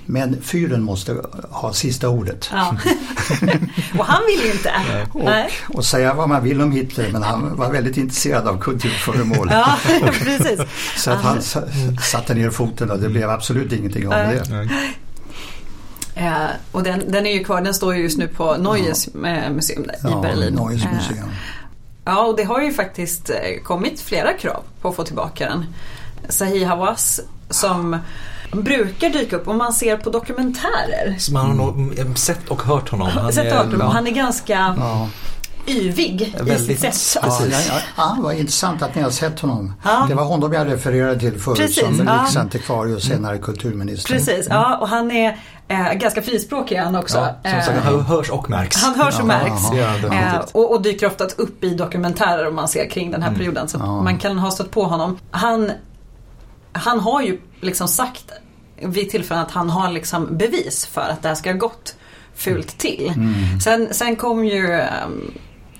[0.06, 1.16] Men fyren måste
[1.50, 2.50] ha sista ordet.
[2.52, 2.76] Ja.
[3.98, 4.72] och han vill ju inte.
[5.14, 5.50] Nej.
[5.68, 9.48] Och, och säga vad man vill om Hitler men han var väldigt intresserad av kulturföremål.
[9.50, 9.78] Ja,
[10.12, 10.60] precis.
[10.96, 11.42] Så att han
[12.02, 14.68] satte ner foten och det blev absolut ingenting av det.
[16.20, 16.32] Eh,
[16.72, 19.82] och den, den är ju kvar, den står ju just nu på Neues eh, museum
[19.82, 20.54] där i Ja, Berlin.
[20.54, 21.28] Neues Eh, museum.
[22.04, 25.66] Ja, och det har ju faktiskt eh, kommit flera krav på att få tillbaka den.
[26.28, 27.98] Zahi Hawass som
[28.52, 31.16] brukar dyka upp om man ser på dokumentärer.
[31.18, 33.08] Så man har nog eh, sett och hört honom.
[33.08, 33.80] Han Sett är- och hört honom.
[33.80, 33.86] ja.
[33.92, 35.08] Han är ganska Ja.
[35.66, 37.22] yvig i Väldigt- sitt sätt.
[37.22, 37.68] Ja, Precis.
[37.68, 39.74] ja, ja, ja, vad intressant att ni har sett honom.
[39.84, 40.04] Ja.
[40.08, 42.22] Det var honom jag refererade till förut Precis, som ja.
[42.24, 44.14] riksantikvarie och senare kulturminister.
[44.14, 45.38] Precis, ja och han är
[45.70, 47.18] eh, ganska frispråkig han också.
[47.18, 48.82] Ja, som sagt, Eh, han hörs och märks.
[48.82, 49.62] Han hörs och märks.
[49.72, 53.34] ja, Eh, och, och dyker ofta upp i dokumentärer om man ser kring den här
[53.34, 53.68] perioden.
[53.68, 54.02] Så Ja.
[54.02, 55.18] man kan ha stött på honom.
[55.30, 55.72] Han,
[56.72, 58.24] han har ju liksom sagt
[58.82, 61.94] vid tillfällen att han har liksom bevis för att det här ska ha gått
[62.34, 63.12] fult till.
[63.64, 65.30] Sen, sen kom ju ehm,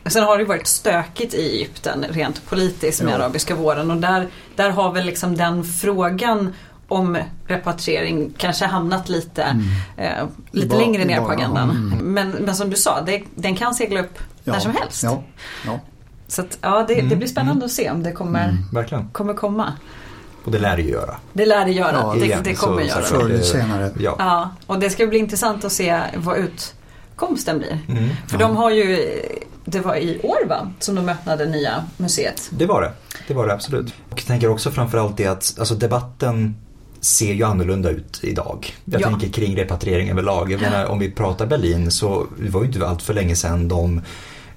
[0.07, 3.17] Sen har det varit stökigt i Egypten rent politiskt med Ja.
[3.17, 4.27] arabiska våren och där,
[4.57, 6.55] där har väl liksom den frågan
[6.91, 9.43] om repatriering kanske hamnat lite,
[9.97, 10.11] eh,
[10.51, 11.71] lite Bara- längre ner på bara, agendan.
[11.71, 11.99] mm.
[11.99, 15.03] Men, men som du sa, det, den kan segla upp Ja, när som helst.
[15.03, 15.23] Ja,
[15.67, 15.81] ja.
[16.29, 19.09] Så att, ja, det, det blir spännande att se om det kommer, Verkligen.
[19.09, 19.73] kommer komma.
[20.45, 21.17] Och det lär det göra.
[21.33, 21.93] Det lär det göra.
[21.93, 23.03] Ja, det, igen, det kommer så- göra.
[23.03, 23.91] så- Förr eller det- senare.
[23.99, 24.15] Ja.
[24.19, 27.79] Ja, och det ska bli intressant att se vad utkomsten blir.
[27.89, 28.09] Mm.
[28.29, 29.11] För de har ju,
[29.65, 32.49] det var i år va, som de öppnade nya museet.
[32.51, 32.93] Det var det.
[33.29, 33.87] Det var det absolut.
[34.11, 36.57] Och jag tänker också framförallt det att alltså debatten
[37.01, 38.75] ser ju annorlunda ut idag.
[38.85, 39.09] Jag Ja.
[39.09, 40.53] tänker kring repatriering överlag.
[40.53, 43.69] Jag menar om vi pratar Berlin så det var ju inte allt för länge sedan
[43.69, 44.01] de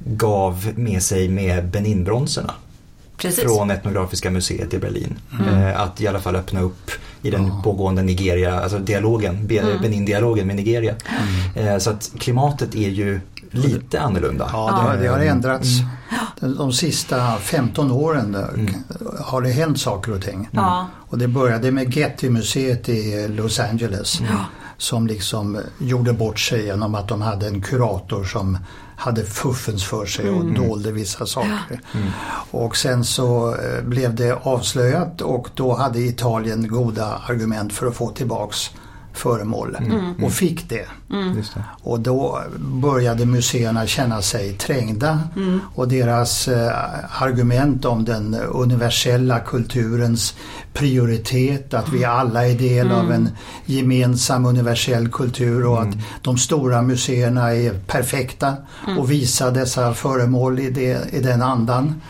[0.05, 2.53] gav med sig med Beninbronserna
[3.17, 3.43] Precis.
[3.43, 5.15] från Etnografiska museet i Berlin.
[5.39, 5.53] Mm.
[5.63, 7.61] Eh, att i alla fall öppna upp i den Ja.
[7.63, 9.81] pågående Nigeria, alltså dialogen, Mm.
[9.81, 10.95] Benin-dialogen med Nigeria.
[11.55, 11.67] Mm.
[11.67, 13.19] Eh, så att klimatet är ju
[13.53, 14.49] lite annorlunda.
[14.53, 15.67] Ja, det, det har ändrats.
[16.41, 16.55] Mm.
[16.57, 18.73] De, sista 15 åren där Mm.
[19.19, 20.49] har det hänt saker och ting.
[20.51, 20.87] Ja.
[21.09, 24.21] Och det började med Getty-museet i Los Angeles.
[24.77, 28.57] Som liksom gjorde bort sig genom att de hade en kurator som
[28.95, 30.53] hade fuffens för sig och Mm.
[30.67, 31.79] dolde vissa saker.
[32.51, 37.95] Och sen så eh, blev det avslöjat och då hade Italien goda argument för att
[37.95, 38.71] få tillbaks
[39.13, 40.23] föremål Mm.
[40.23, 40.85] och fick det.
[41.09, 41.63] Det.
[41.83, 45.59] Och då började museerna känna sig trängda Mm.
[45.75, 46.71] och deras eh,
[47.21, 50.35] argument om den universella kulturens
[50.73, 53.29] prioritet, att vi alla är del av en
[53.65, 58.53] gemensam universell kultur och att de stora museerna är perfekta
[58.97, 62.01] och visar dessa föremål i, det, i den andan.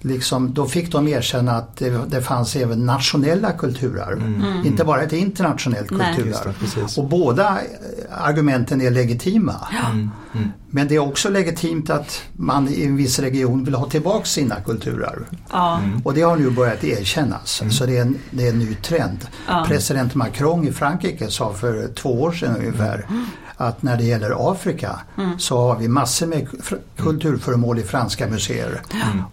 [0.00, 4.22] Liksom, då fick de erkänna att det, det fanns även nationella kulturarv,
[4.64, 6.49] inte bara ett internationellt kulturarv.
[6.58, 6.98] Precis.
[6.98, 9.68] Och båda eh, argumenten är legitima.
[9.90, 10.10] Mm.
[10.34, 10.48] Mm.
[10.70, 14.54] Men det är också legitimt att man i en viss region vill ha tillbaka sina
[14.60, 15.26] kulturarv.
[15.52, 15.80] Ja.
[16.04, 17.62] Och det har nu börjat erkännas.
[17.70, 19.26] Så det är, en, det är en ny trend.
[19.48, 19.64] Ja.
[19.68, 23.06] President Macron i Frankrike sa för två år sedan ungefär
[23.60, 25.00] att när det gäller Afrika
[25.38, 26.48] så har vi massor med
[26.96, 28.82] kulturföremål i franska museer.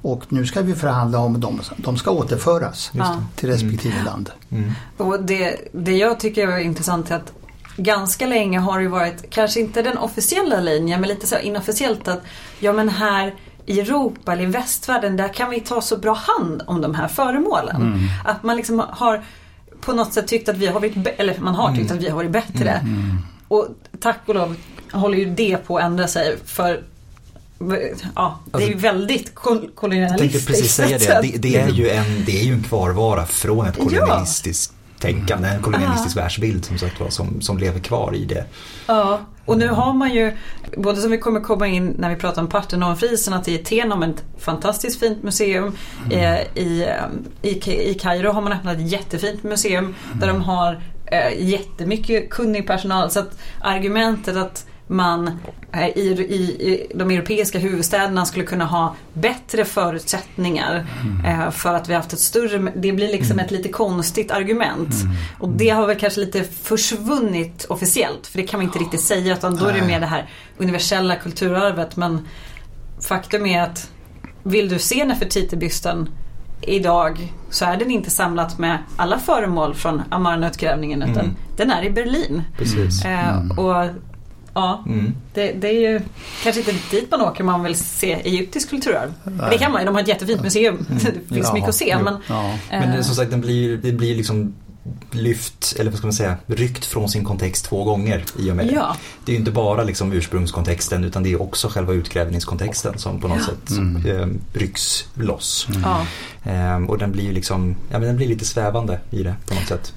[0.01, 1.61] Och nu ska vi förhandla om dem.
[1.77, 2.91] De ska återföras
[3.35, 4.31] till respektive land.
[4.49, 4.71] Mm.
[4.97, 7.33] Och det, det jag tycker är intressant är att
[7.77, 12.21] ganska länge har det varit, kanske inte den officiella linjen, men lite så inofficiellt att
[12.59, 13.35] ja men här
[13.65, 17.07] i Europa eller i västvärlden där kan vi ta så bra hand om de här
[17.07, 17.99] föremålen.
[18.25, 19.23] Att man liksom har
[19.81, 22.15] på något sätt tyckt att vi har varit, eller man har tyckt att vi har
[22.15, 22.81] varit bättre.
[23.47, 23.67] Och
[23.99, 24.55] tack och lov
[24.91, 26.83] håller ju det på att ändra sig för
[28.15, 30.47] Ja, det är ju väldigt kol- Jag tänkte kolonialistiskt.
[30.47, 31.21] precis säga det.
[31.31, 31.37] det.
[31.37, 33.83] Det är ju en, det är ju en kvarvara från ett Ja.
[33.83, 38.45] kolonialistiskt tänkande, en kolonialistisk världsbild som sagt var, som, som lever kvar i det.
[38.87, 40.31] Ja, och nu har man ju,
[40.77, 43.97] både som vi kommer komma in när vi pratar om Parthenonfrisen, att i Aten har
[43.99, 45.71] man ett fantastiskt fint museum.
[46.11, 46.85] Eh, I,
[47.43, 50.81] eh, i, I Kairo har man öppnat ett jättefint museum där de har
[51.11, 53.11] eh, jättemycket kunnig personal.
[53.11, 55.39] Så att argumentet att man
[55.71, 60.85] eh, i, i, i de europeiska huvudstäderna skulle kunna ha bättre förutsättningar
[61.25, 64.95] eh, för att vi haft ett större, det blir liksom ett lite konstigt argument.
[65.39, 69.33] Och det har väl kanske lite försvunnit officiellt för det kan man inte riktigt säga
[69.33, 71.95] utan då är det mer det här universella kulturarvet.
[71.95, 72.27] Men
[73.07, 73.89] faktum är att
[74.43, 76.09] vill du se Nefertiti-bysten
[76.61, 81.35] idag så är den inte samlat med alla föremål från Amarna-utgrävningen utan Mm.
[81.57, 82.43] den är i Berlin.
[82.57, 83.05] Precis.
[83.05, 83.85] Eh, och
[84.53, 85.13] ja, Mm.
[85.33, 86.01] det, det är ju
[86.43, 89.13] kanske inte dit man åker om man vill se egyptisk kulturarv.
[89.51, 90.85] Det kan man ju, de har ett jättefint museum.
[90.89, 92.53] Det finns Ja, mycket att se jo, men ja.
[92.71, 94.53] Men det, eh, som sagt, den blir, det blir liksom
[95.11, 98.67] lyft, eller vad ska man säga, ryckt från sin kontext två gånger i och med
[98.67, 98.73] det.
[98.73, 98.95] Ja.
[99.25, 103.27] Det är ju inte bara liksom ursprungskontexten utan det är också själva utgrävningskontexten som på
[103.27, 103.71] något sätt
[104.05, 105.67] eh, rycks loss.
[105.83, 106.05] ja.
[106.51, 109.53] Eh, och den blir ju liksom, ja men den blir lite svävande i det på
[109.53, 109.93] något sätt.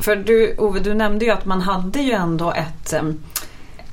[0.00, 3.18] För du, Ove, du nämnde ju att man hade ju ändå ett, em,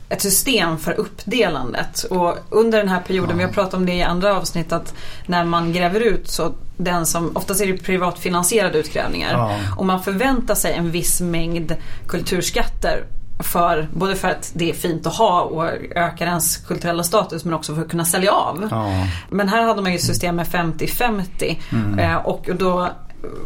[0.09, 2.03] ett system för uppdelandet.
[2.03, 4.93] Och under den här perioden, vi har pratat om det i andra avsnitt, att
[5.25, 9.31] när man gräver ut så den som, oftast är det privatfinansierade utgrävningar.
[9.33, 9.59] Ja.
[9.77, 11.75] Och man förväntar sig en viss mängd
[12.07, 13.03] kulturskatter.
[13.39, 17.53] För, både för att det är fint att ha och ökar ens kulturella status men
[17.53, 18.67] också för att kunna sälja av.
[18.71, 19.07] Ja.
[19.29, 21.99] Men här hade man ju system med 50-50 Mm.
[21.99, 22.89] eh, och då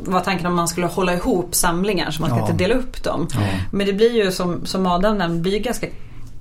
[0.06, 2.46] var tanken om man skulle hålla ihop samlingar så man ska Ja.
[2.52, 3.28] inte dela upp dem.
[3.72, 5.88] Men det blir ju som, som Adam nämnde, det blir ganska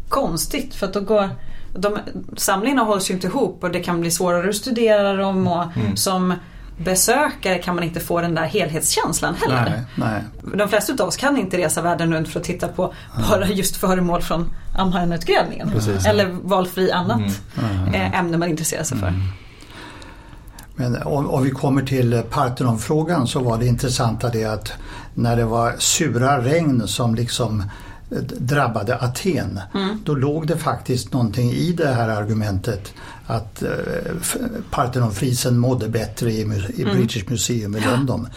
[0.09, 1.31] konstigt för att då går
[1.74, 1.98] de,
[2.37, 5.96] samlingarna hålls ju inte ihop och det kan bli svårare att studera dem och Mm.
[5.96, 6.35] som
[6.79, 9.64] besökare kan man inte få den där helhetskänslan heller.
[9.71, 10.23] Nej, nej.
[10.59, 12.95] De flesta av oss kan inte resa världen runt för att titta på
[13.31, 15.71] bara just föremål från Amharna-utgrävningen.
[15.71, 16.07] Precis.
[16.07, 17.21] Eller valfri annat
[17.59, 17.95] Mm.
[17.95, 19.12] eh, ämne man intresserar sig för.
[20.75, 24.73] Men om, om vi kommer till Parthenon-frågan så var det intressanta det att
[25.14, 27.61] när det var sura regn som liksom
[28.11, 29.61] eh, drabbade Aten
[30.05, 32.93] då låg det faktiskt någonting i det här argumentet
[33.29, 33.71] att eh,
[34.71, 36.41] Parthenonfrisen mådde bättre i,
[36.77, 38.29] i British Museum i London.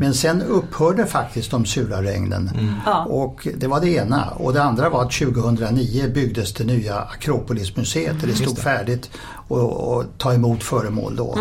[0.00, 2.50] Men sen upphörde faktiskt de sura regnen.
[2.86, 3.04] Ja.
[3.04, 4.30] Och det var det ena.
[4.30, 8.16] Och det andra var att 2009 byggdes det nya Akropolismuseet.
[8.20, 9.10] Det stod färdigt
[9.48, 11.38] och, och ta emot föremål då.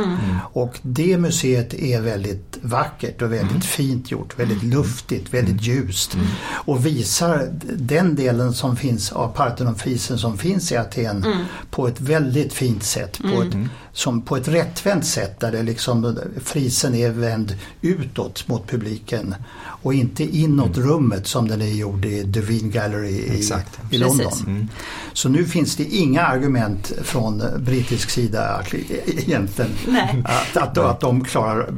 [0.54, 4.40] Och det museet är väldigt vackert och väldigt fint gjort.
[4.40, 6.18] Väldigt luftigt, väldigt ljust.
[6.50, 11.26] Och visar den delen som finns av Parthenonfrisen som finns i Aten
[11.70, 12.99] på ett väldigt fint sätt.
[13.08, 13.56] På, ett,
[13.94, 19.36] som på ett rättvänt sätt där det liksom, frisen är vänd utåt mot publiken
[19.82, 23.80] och inte inåt rummet som den är gjord i Devine Gallery i, Exakt.
[23.92, 24.30] i London.
[24.30, 24.70] Precis.
[25.14, 28.64] Så nu finns det inga argument från brittisk sida
[29.08, 30.24] egentligen Nej.
[30.26, 31.74] att, att, att de klarar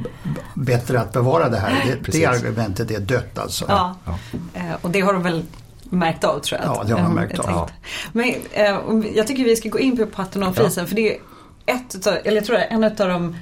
[0.55, 1.99] bättre att bevara det här.
[2.05, 3.65] Det, det argumentet är dött alltså.
[3.67, 3.95] Ja.
[4.05, 4.17] Ja.
[4.53, 5.43] Eh, och det har de väl
[5.91, 6.69] märkt av tror jag.
[6.75, 7.71] Ja, det har de Eh, märkt av.
[8.11, 8.79] Men eh,
[9.15, 11.19] jag tycker vi ska gå in på Parthenonfrisen för det är
[11.65, 13.35] ett utav, eller jag tror det är en av de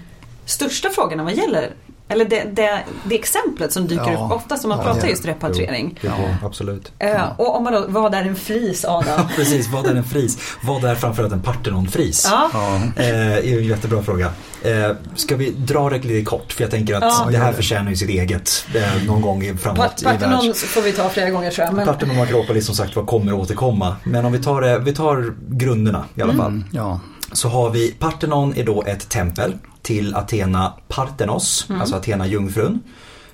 [0.46, 1.74] största frågorna vad gäller
[2.10, 4.26] eller det, det, det exemplet som dyker Ja.
[4.26, 6.00] upp oftast om man Ja, pratar just repatriering.
[6.02, 6.48] Jo, Ja.
[6.48, 6.92] absolut.
[7.00, 9.28] Eh, och om man då, vad är en fris Adam?
[9.36, 10.38] Precis, vad är en fris?
[10.64, 12.28] Vad är framförallt en Parthenonfris?
[12.32, 12.50] ja.
[12.54, 12.76] Ja.
[13.04, 14.32] Eh, är en jättebra fråga.
[14.64, 16.54] Eh, ska vi dra det lite kort?
[16.54, 17.28] För jag tänker att Ja.
[17.32, 20.64] det här förtjänar ju sitt eget eh, någon gång i- framåt Part- i Parthenon världs...
[20.64, 21.74] får vi ta flera gånger tror jag.
[21.76, 23.96] Men, Parthenon och Akropolis som sagt var kommer att återkomma.
[24.04, 26.46] Men om vi tar, det, vi tar grunderna i alla fall.
[26.52, 27.00] Mm, ja.
[27.32, 32.80] Så har vi Parthenon är då ett tempel till Athena Parthenos, alltså Athena jungfrun.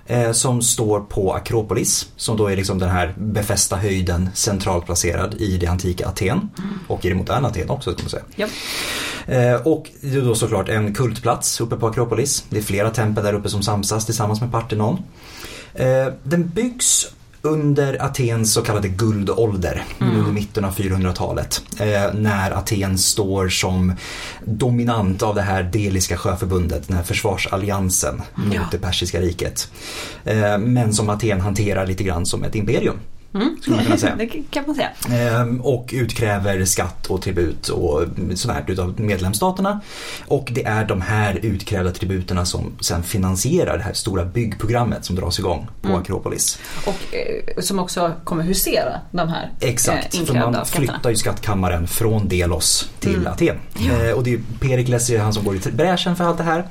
[0.07, 5.33] Eh, som står på Akropolis, som då är liksom den här befästa höjden centralt placerad
[5.33, 6.49] i det antika Aten.
[6.87, 8.23] Och i det moderna Aten också kan man säga.
[8.35, 8.47] ja.
[9.33, 12.45] Eh, och det är då såklart en kultplats uppe på Akropolis.
[12.49, 15.03] Det är flera tempel där uppe som samsas tillsammans med Parthenon.
[15.73, 17.07] Eh, den byggs
[17.45, 21.61] under Atens så kallade guldålder under mitten av 400-talet.
[21.79, 23.93] Eh, när Aten står som
[24.45, 28.61] dominant av det här Deliska sjöförbundet, den här försvarsalliansen mot Ja.
[28.71, 29.71] det persiska riket.
[30.23, 32.95] Eh, men som Aten hanterar lite grann som ett imperium.
[33.61, 34.15] Skulle man kunna säga.
[34.17, 34.89] det kan man säga.
[35.11, 38.03] Ehm, Och utkräver skatt och tribut och
[38.35, 39.79] sånt här utav medlemsstaterna.
[40.27, 45.15] Och det är de här utkrävda tributerna som sen finansierar det här stora byggprogrammet som
[45.15, 46.01] dras igång på Mm.
[46.01, 46.59] Akropolis.
[46.85, 51.87] Och eh, som också kommer husera de här Exakt, eh, för man flyttar ju skattkammaren
[51.87, 53.27] från Delos till Mm.
[53.27, 53.57] Aten.
[53.77, 54.03] Ja.
[54.05, 56.67] Eh, Och det är Perikles han som går i bräschen för allt det här.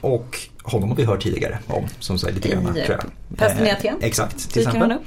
[0.00, 2.98] Och honom har vi hört tidigare om, som sagt lite I, grann eh, tror
[3.38, 3.58] jag.
[3.64, 3.96] I Eh, Aten.
[4.00, 4.98] Exakt, till Dyker exempel.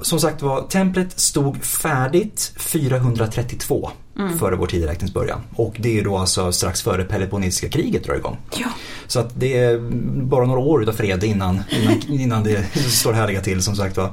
[0.00, 4.38] Som sagt var, templet stod färdigt 432 Mm.
[4.38, 5.40] före vår tideräknings början.
[5.54, 8.36] Och det är då alltså strax före Peloponnesiska kriget drar igång.
[8.58, 8.66] Ja.
[9.06, 9.78] Så att det är
[10.24, 14.12] bara några år utav fred innan, innan, innan det står härliga till som sagt var.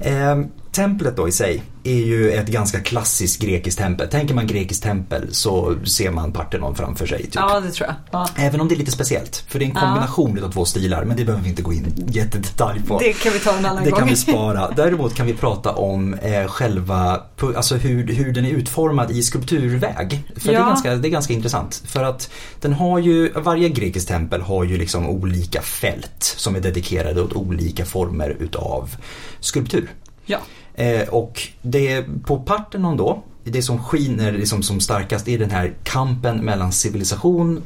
[0.00, 0.38] Eh,
[0.72, 4.08] templet då i sig är ju ett ganska klassiskt grekiskt tempel.
[4.08, 7.22] Tänker man grekiskt tempel så ser man Parthenon framför sig.
[7.22, 7.34] Typ.
[7.34, 7.96] ja, det tror jag.
[8.10, 8.28] Ja.
[8.36, 9.44] Även om det är lite speciellt.
[9.48, 9.80] För det är en Ja.
[9.80, 12.98] kombination av två stilar men det behöver vi inte gå in jättedetalj på.
[12.98, 13.98] Det kan vi ta en annan Det gång.
[13.98, 14.70] kan vi spara.
[14.76, 17.20] Däremot kan vi prata om eh, själva,
[17.56, 20.22] alltså hur, hur den är utformad i skulpturväg.
[20.36, 20.60] För det, Ja.
[20.62, 21.82] är ganska, det är ganska intressant.
[21.86, 26.60] För att den har ju, varje grekiskt tempel har ju liksom olika fält som är
[26.60, 28.96] dedikerade åt olika former utav
[29.40, 29.90] skulptur.
[30.26, 30.38] Ja.
[30.78, 35.74] Eh, och det på Parthenon då, det som skiner liksom som starkast är den här
[35.82, 37.62] kampen mellan civilisation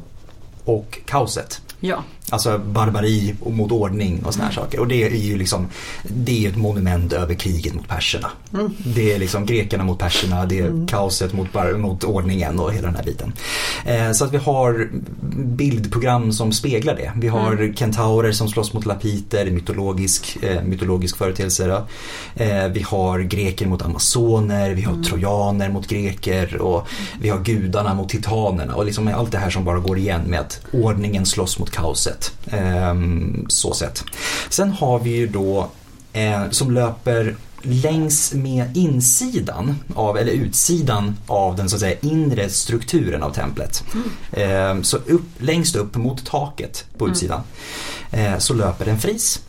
[0.65, 1.63] och kaoset.
[1.81, 2.05] Ja.
[2.33, 4.81] Alltså barbari och mot ordning och såna här saker.
[4.81, 5.67] Och det är ju liksom,
[6.03, 8.31] det är ett monument över kriget mot perserna.
[8.79, 12.97] Det är liksom grekerna mot perserna, det är kaoset mot, mot ordningen och hela den
[12.97, 13.33] här biten.
[13.87, 14.89] Eh, så att vi har
[15.33, 17.13] bildprogram som speglar det.
[17.17, 21.83] Vi har kentaurer som slåss mot lapiter, mytologisk, eh, mytologisk företeelse.
[22.35, 26.89] Eh, vi har greker mot amazoner, vi har trojaner mot greker och
[27.21, 30.41] vi har gudarna mot titanerna och liksom allt det här som bara går igen med
[30.41, 32.22] att ordningen slåss mot kaoset.
[32.51, 34.05] Ehm, så sett.
[34.49, 35.71] Sen har vi ju då
[36.13, 42.49] eh, som löper längs med insidan av, eller utsidan av den så att säga inre
[42.49, 43.85] strukturen av templet.
[44.33, 47.41] Ehm, så upp, längst upp mot taket på utsidan
[48.11, 49.41] eh, så löper en fris.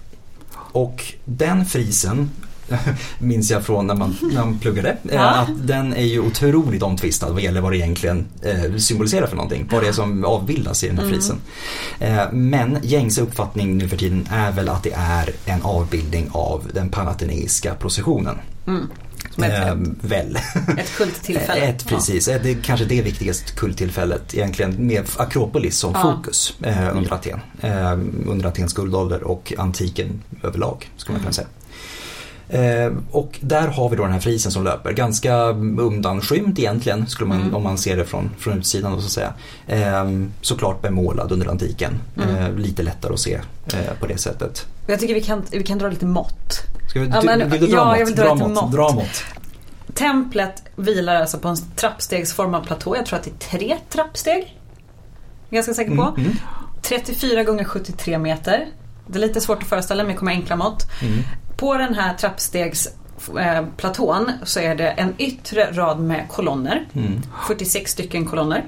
[0.55, 2.30] Och den frisen
[3.20, 4.89] minns jag från när man, när man pluggade.
[4.89, 5.22] eh, Ja.
[5.30, 9.68] Att den är ju otroligt omtvistad vad gäller vad det egentligen eh, symboliserar för någonting.
[9.72, 11.36] Vad det är som avbildas i den här frisen.
[11.99, 16.64] Eh, men gängse uppfattning nu för tiden är väl att det är en avbildning av
[16.74, 18.36] den panateneiska processionen.
[18.68, 18.88] Mm.
[19.36, 20.36] Som ett, Eh, väl.
[20.78, 21.61] ett kulttillfälle.
[21.66, 26.01] Ett, precis, Eh, det är kanske det viktigaste kulttillfället egentligen med Akropolis som Ja.
[26.01, 27.39] fokus eh, under Aten.
[27.61, 27.91] Eh,
[28.28, 31.47] under Atens guldålder och antiken överlag skulle man kunna säga.
[32.54, 35.36] Eh, och där har vi då den här frisen som löper, ganska
[35.80, 37.56] undanskymd egentligen skulle man, Mm.
[37.56, 39.34] om man ser det från, från utsidan då, så att säga.
[39.68, 40.10] Eh,
[40.41, 42.36] såklart bemålad under antiken, Mm.
[42.36, 43.34] eh, lite lättare att se
[43.74, 44.66] eh, på det sättet.
[44.86, 44.91] Ja.
[44.91, 46.54] Jag tycker vi kan, vi kan dra lite mått.
[46.89, 47.99] Ska vi, Ja, men- vill du dra ja, mått?
[47.99, 48.51] jag vill dra dra mått.
[48.54, 48.72] mått.
[48.72, 49.24] Dra mått.
[49.93, 52.95] Templet vilar alltså på en trappstegsformad platå.
[52.95, 54.60] Jag tror att det är tre trappsteg.
[55.49, 56.01] Ganska säker på.
[56.01, 56.32] Mm, mm,
[56.82, 58.66] 34 gånger 73 meter.
[59.08, 60.84] Det är lite svårt att föreställa mig, kommer enkla mått.
[61.01, 61.20] mm.
[61.58, 66.86] På den här trappstegsplatån så är det en yttre rad med kolonner.
[66.93, 67.22] Mm.
[67.47, 68.66] 46 stycken kolonner.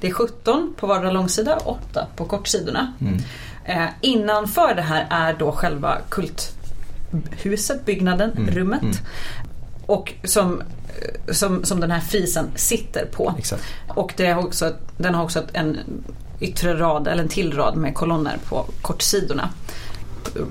[0.00, 2.92] Det är 17 på vardera långsida och 8 på kortsidorna.
[3.00, 3.18] Mm.
[3.64, 8.82] Eh, innanför det här är då själva kulthuset, byggnaden, Mm, rummet.
[8.82, 8.94] mm.
[9.86, 10.64] Och som, eh,
[11.34, 13.34] som, som den här frisen sitter på.
[13.38, 13.62] Exakt.
[13.88, 15.78] Och det har också, den har också en
[16.40, 19.48] yttre rad, eller en till rad med kolonner på kortsidorna.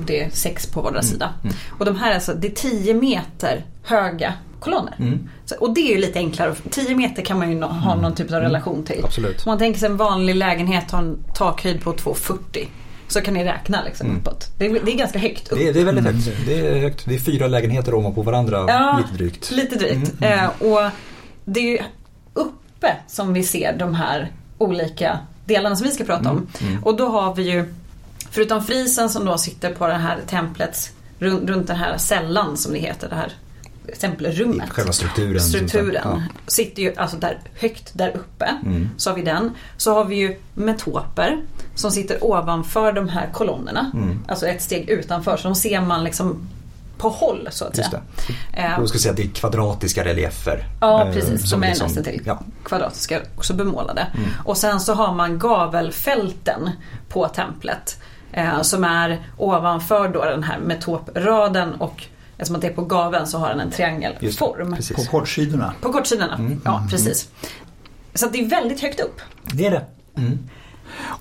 [0.06, 1.34] Det är sex på vardera sida.
[1.44, 1.56] mm.
[1.80, 4.96] Och de här är alltså, det är 10 meter höga kolonner.
[5.00, 5.30] Mm.
[5.46, 6.56] Så, och det är ju lite enklare.
[6.70, 9.02] 10 meter kan man ju nå- ha någon typ av relation till.
[9.06, 9.46] Absolut.
[9.46, 12.68] Om man tänker sig en vanlig lägenhet har en takhöjd på 2,40.
[13.10, 14.20] så kan ni räkna liksom Mm.
[14.22, 14.48] uppåt.
[14.58, 15.58] Det är, det är ganska högt upp.
[15.60, 16.46] Det är, det är väldigt högt.
[16.46, 17.06] Det är högt.
[17.06, 18.98] Det är fyra lägenheter ovanpå varandra, Ja.
[19.04, 19.52] lite drygt.
[19.52, 20.14] Lite drygt.
[20.22, 20.40] Mm.
[20.40, 20.92] Eh, och
[21.46, 21.80] det är ju
[22.34, 26.48] uppe som vi ser de här olika delarna som vi ska prata om.
[26.62, 26.84] Mm.
[26.84, 27.74] Och då har vi ju,
[28.38, 32.74] förutom frisen som då sitter på det här templets, runt, runt den här sällan som
[32.74, 33.34] det heter, det här
[34.00, 34.70] tempelrummet.
[34.70, 35.42] Själva strukturen.
[35.42, 36.52] Strukturen sagt.
[36.52, 38.46] sitter ju alltså där, högt där uppe.
[38.66, 38.90] Mm.
[38.98, 39.52] Så har vi den.
[39.78, 41.42] Så har vi ju metoper
[41.76, 43.92] som sitter ovanför de här kolonnerna.
[43.94, 44.20] Mm.
[44.28, 45.38] Alltså ett steg utanför.
[45.38, 46.48] Så de ser man liksom
[46.98, 47.90] på håll så att säga.
[47.92, 48.60] det.
[48.62, 50.66] Eh, Jag skulle säga att det är kvadratiska reliefer.
[50.82, 52.40] Ja eh, precis, som de är liksom- nästan till Ja.
[52.64, 54.08] kvadratiska också bemålade.
[54.18, 54.30] Mm.
[54.46, 56.70] Och sen så har man gavelfälten
[57.10, 58.00] på templet.
[58.32, 62.04] Eh, som är ovanför då den här metopraden och
[62.38, 64.76] eftersom att det är på gaveln så har den en Just det, triangelform.
[64.76, 64.96] precis.
[64.98, 65.74] På kortsidorna.
[65.82, 66.62] På kortsidorna, Mm.
[66.66, 67.30] ja precis.
[68.14, 69.22] Så att det är väldigt högt upp.
[69.44, 69.86] Det är det.
[70.18, 70.40] Mm.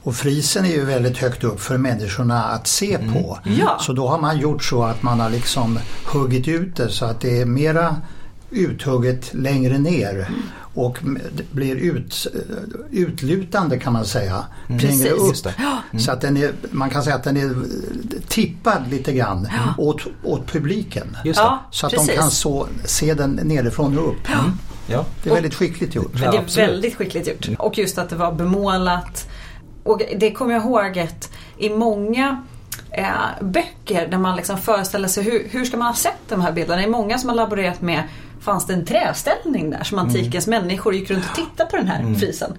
[0.02, 3.38] Och frisen är ju väldigt högt upp för människorna att se på.
[3.58, 3.78] Ja.
[3.80, 5.78] Så då har man gjort så att man har liksom
[6.12, 7.96] huggit ut det så att det är mera
[8.50, 10.28] uthugget längre ner
[10.76, 10.98] och
[11.36, 12.26] det blir ut,
[12.90, 14.44] utlutande kan man säga.
[14.66, 15.10] Längre Precis.
[15.10, 15.28] upp.
[15.28, 15.54] Just det.
[15.98, 17.54] Så att den är, man kan säga att den är
[18.28, 19.48] tippad lite grann
[19.78, 21.16] åt, åt publiken.
[21.24, 21.44] Just det.
[21.44, 22.08] Ja, Så att precis.
[22.08, 24.28] de kan så, se den nerifrån och upp.
[24.86, 25.04] Ja.
[25.22, 26.12] Det är väldigt skickligt gjort.
[26.14, 27.58] Ja, det är väldigt skickligt gjort.
[27.58, 29.28] Och just att det var bemålat.
[29.82, 32.44] Och det kommer jag ihåg att i många
[32.90, 33.04] eh,
[33.40, 36.76] böcker där man liksom föreställer sig hur, hur ska man ha sett de här bilderna.
[36.76, 38.02] Det är många som har laborerat med
[38.46, 42.14] Fanns det en träställning där som antikens människor gick runt och tittade på den här
[42.14, 42.52] frisen?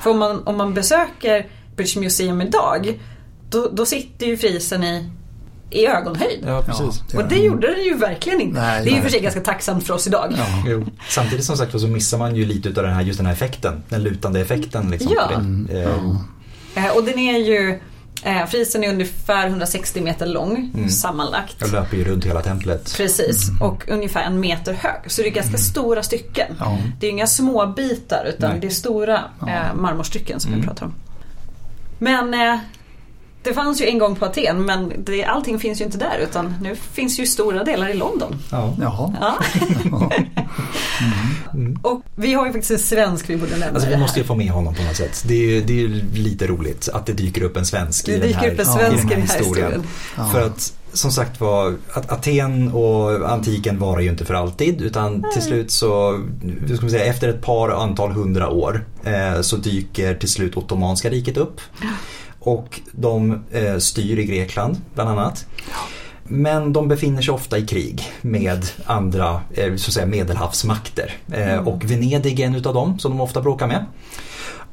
[0.00, 3.00] För om man, om man besöker British Museum idag
[3.50, 5.10] då, då sitter ju frisen i,
[5.70, 6.44] i ögonhöjd.
[6.46, 7.02] Ja, precis.
[7.12, 8.60] Ja, Och det gjorde den ju verkligen inte.
[8.60, 10.34] Nej, det är ju för sig ganska tacksamt för oss idag.
[10.66, 10.86] Jo.
[11.08, 13.82] Samtidigt som sagt så missar man ju lite utav den här, just den här effekten.
[13.88, 14.90] Den lutande effekten.
[14.90, 15.12] Liksom,
[15.70, 15.76] Ja.
[15.78, 16.14] Eh,
[16.74, 17.80] Eh, och den är ju
[18.24, 20.88] eh, Frisen är ungefär 160 meter lång Mm.
[20.90, 21.56] sammanlagt.
[21.58, 22.94] Jag löper ju runt hela templet.
[22.96, 25.00] Precis, och ungefär en meter hög.
[25.12, 26.56] Så det är ganska stora stycken.
[26.58, 26.78] Ja.
[27.00, 28.60] Det är inga små bitar utan Nej.
[28.60, 30.66] det är stora eh, marmorstycken som vi Mm.
[30.68, 30.94] pratar om.
[31.98, 32.58] Men eh,
[33.42, 36.54] det fanns ju en gång på Aten men det, allting finns ju inte där utan
[36.62, 38.38] nu finns ju stora delar i London.
[38.50, 38.74] Ja.
[38.80, 39.14] Jaha.
[39.20, 39.38] Ja.
[39.90, 40.10] Ja.
[41.82, 44.34] och vi har ju faktiskt en svensk vi borde nämna Alltså vi måste ju få
[44.34, 45.24] med honom på något sätt.
[45.26, 45.88] Det är ju det är
[46.18, 48.78] lite roligt att det dyker upp en svensk Det i den här, upp en ja,
[48.78, 49.82] svensk i den här historien.
[50.16, 50.28] Ja.
[50.28, 55.24] För att som sagt var, att Aten och antiken varar ju inte för alltid utan
[55.32, 56.20] till slut så,
[56.66, 60.56] hur ska man säga, efter ett par antal hundra år eh, så dyker till slut
[60.56, 61.60] Ottomanska riket upp.
[62.40, 65.46] Och de eh, styr i Grekland bland annat.
[66.24, 71.12] Men de befinner sig ofta i krig med andra eh, så att säga, medelhavsmakter.
[71.32, 73.84] Eh, Och Venedig är en utav dem som de ofta bråkar med.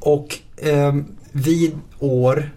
[0.00, 0.94] Och eh,
[1.32, 2.50] vid år,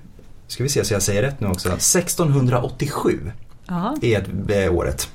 [0.48, 3.32] ska vi se så jag säger rätt nu också, 1687
[3.68, 3.96] Ja.
[4.02, 5.10] är eh, året.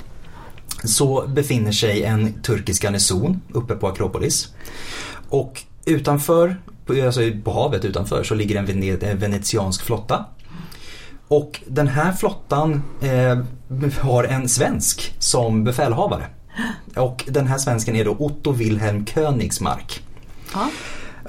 [0.84, 4.48] Så befinner sig en turkisk garnison uppe på Akropolis.
[5.28, 6.56] Och utanför,
[6.86, 10.24] på- alltså på havet utanför, så ligger en vene- venetiansk flotta.
[11.28, 13.38] Och den här flottan eh,
[14.00, 16.26] har en svensk som befälhavare.
[16.96, 20.02] Och den här svensken är då Otto Wilhelm Königsmark.
[20.54, 20.68] Ja.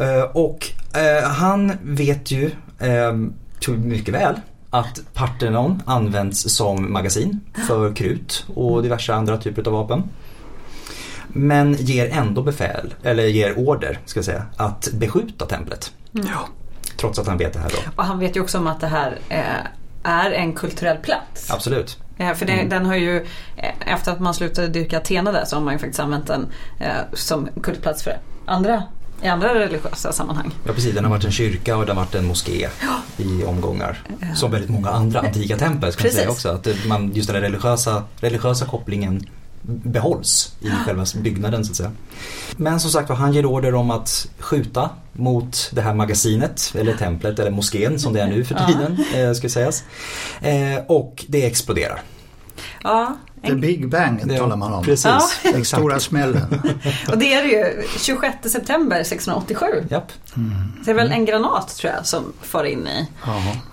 [0.06, 3.14] Eh, och eh, han vet ju eh,
[3.78, 4.36] mycket väl
[4.70, 10.04] att Parthenon används som magasin för krut och diverse andra typer av vapen.
[11.38, 15.92] Men ger ändå befäl, eller ger order ska jag säga, att beskjuta templet.
[16.12, 16.48] Ja.
[17.00, 17.92] Trots att han vet det här då.
[17.96, 19.44] Och han vet ju också om att det här eh,
[20.04, 21.52] är en kulturell plats.
[21.52, 21.98] Absolut.
[22.18, 22.70] Eh, För det, Mm.
[22.70, 23.18] den har ju,
[23.58, 26.48] eh, efter att man slutade dyrka Athena där så har man ju faktiskt använt den
[26.80, 28.84] eh, som kultplats för andra,
[29.22, 30.52] i andra religiösa sammanhang.
[30.66, 32.70] Ja precis, den har varit en kyrka och den har varit en moské
[33.18, 34.02] i omgångar.
[34.36, 36.46] Som väldigt många andra antika tempel ska man säga Precis.
[36.46, 36.72] också.
[36.72, 39.26] Att man, just den religiösa, religiösa kopplingen
[39.68, 41.92] behålls i själva byggnaden så att säga.
[42.58, 47.40] Men som sagt han ger order om att skjuta mot det här magasinet eller templet
[47.40, 48.68] eller moskén som det är nu för Ja.
[48.68, 49.84] tiden eh, ska sägas.
[50.42, 52.02] Eh, och det exploderar.
[52.84, 54.84] Ja, The Big Bang Det- talar man om.
[54.84, 55.06] Precis.
[55.06, 55.52] Ja.
[55.52, 56.42] Den stora smällen.
[57.12, 59.66] och det är det ju 26 september 1687.
[59.90, 60.12] Japp.
[60.26, 60.40] Så
[60.86, 63.08] det är väl en granat tror jag som far in i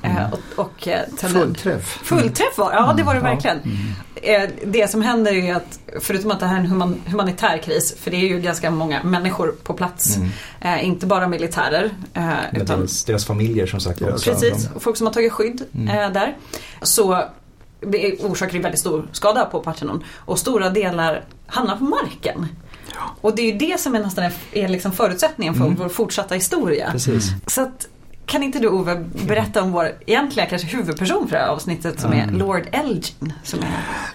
[0.02, 1.00] eh, och, och eh.
[1.16, 1.98] Fullträff.
[2.02, 3.30] Fullträff var Ja, det var det Mm.
[3.30, 3.34] Ja.
[3.50, 3.86] verkligen.
[4.22, 7.58] Eh, Det som händer är ju att förutom att det här är en human, humanitär
[7.58, 10.16] kris, för det är ju ganska många människor på plats.
[10.16, 10.30] Mm.
[10.60, 11.90] Eh, inte bara militärer.
[12.14, 14.30] Eh, utan deras, deras familjer som sagt också.
[14.30, 16.36] Precis, och folk som har tagit skydd eh, där.
[16.82, 17.24] Så
[17.88, 20.04] det orsakar det väldigt stor skada på Parthenon.
[20.16, 22.46] Och stora delar hamnar på marken.
[23.20, 25.76] Och det är ju det som är nästan är liksom förutsättningen för Mm.
[25.76, 26.90] vår fortsatta historia.
[26.92, 27.30] Precis.
[27.46, 27.88] Så att
[28.26, 32.12] kan inte du Ove berätta om vår egentliga kanske huvudperson för det här avsnittet som
[32.12, 33.32] är Lord Elgin?
[33.42, 33.66] Som är...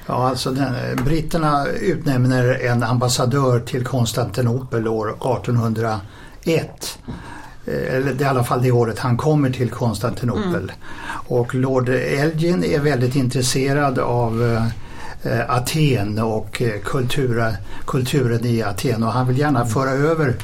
[0.05, 6.99] Ja, alltså den, britterna utnämner en ambassadör till Konstantinopel år 1801.
[7.69, 10.55] Eller det är i alla fall det året han kommer till Konstantinopel.
[10.55, 10.71] Mm.
[11.27, 14.43] Och Lord Elgin är väldigt intresserad av
[15.23, 17.53] eh, Aten och eh, kultura,
[17.85, 20.35] kulturen i Aten och han vill gärna föra över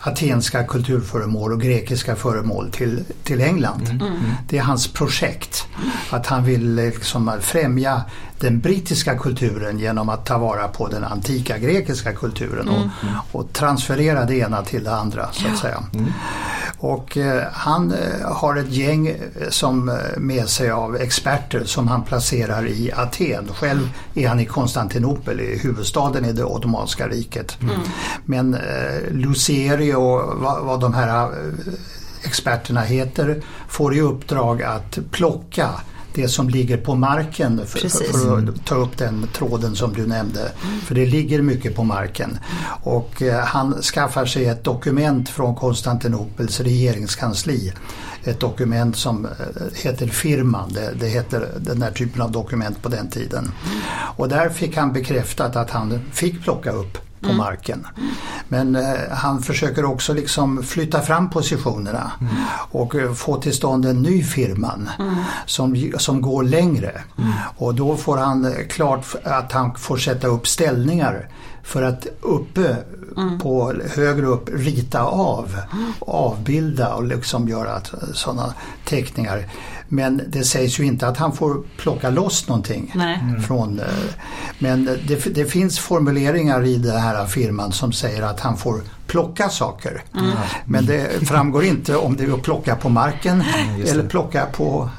[0.00, 3.88] atenska kulturföremål och grekiska föremål till, till England.
[3.90, 4.06] Mm.
[4.06, 4.32] Mm.
[4.48, 5.66] Det är hans projekt.
[6.10, 8.02] Att han vill liksom främja
[8.38, 13.14] den brittiska kulturen genom att ta vara på den antika grekiska kulturen och, mm.
[13.32, 15.82] och transferera det ena till det andra så att säga.
[16.78, 22.02] Och eh, han eh, har ett gäng eh, som med sig av experter som han
[22.02, 23.48] placerar i Aten.
[23.54, 27.58] Själv är han i Konstantinopel, i huvudstaden i det Ottomanska riket.
[27.62, 27.74] Mm.
[28.24, 31.30] Men eh, Luceri och vad, vad de här
[32.24, 35.70] experterna heter får i uppdrag att plocka
[36.14, 40.40] det som ligger på marken för, för, att ta upp den tråden som du nämnde.
[40.40, 40.80] Mm.
[40.80, 42.38] För det ligger mycket på marken.
[42.82, 47.72] Och eh, han skaffar sig ett dokument från Konstantinopels regeringskansli.
[48.24, 49.30] Ett dokument som eh,
[49.74, 53.44] heter firman, det, det heter den här typen av dokument på den tiden.
[53.44, 53.80] Mm.
[54.16, 57.36] Och där fick han bekräftat att han fick plocka upp på mm.
[57.36, 57.86] marken.
[58.48, 62.34] Men eh, han försöker också liksom flytta fram positionerna mm.
[62.70, 65.14] och eh, få till stånd en ny firma mm.
[65.46, 66.90] som, som går längre.
[67.18, 67.32] Mm.
[67.56, 71.28] Och då får han eh, klart att han får sätta upp ställningar
[71.64, 72.76] för att uppe
[73.16, 73.38] mm.
[73.38, 75.56] på högre upp rita av,
[76.00, 77.80] avbilda och liksom göra
[78.12, 78.54] sådana
[78.84, 79.46] teckningar.
[79.88, 82.92] Men det sägs ju inte att han får plocka loss någonting.
[82.94, 83.42] Mm.
[83.42, 83.86] Från, eh,
[84.58, 89.48] men det, det, finns formuleringar i den här firman som säger att han får plocka
[89.48, 90.02] saker.
[90.14, 90.30] Mm.
[90.64, 94.90] Men det framgår inte om det är att plocka på marken mm, eller plocka på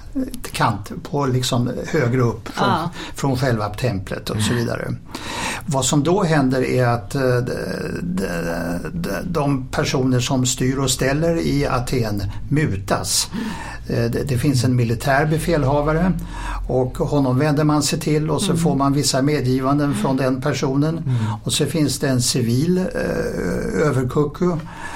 [0.51, 2.89] kant, på liksom högre upp från, ja.
[3.15, 4.95] från själva templet och så vidare.
[5.65, 7.21] Vad som då händer är att eh,
[9.23, 13.29] de personer som styr och ställer i Aten mutas.
[13.87, 16.11] Eh, det finns en militär befälhavare
[16.67, 18.63] och honom vänder man sig till och så mm.
[18.63, 20.97] får man vissa medgivanden från den personen.
[20.97, 21.15] Mm.
[21.43, 24.51] Och så finns det en civil eh, överkucku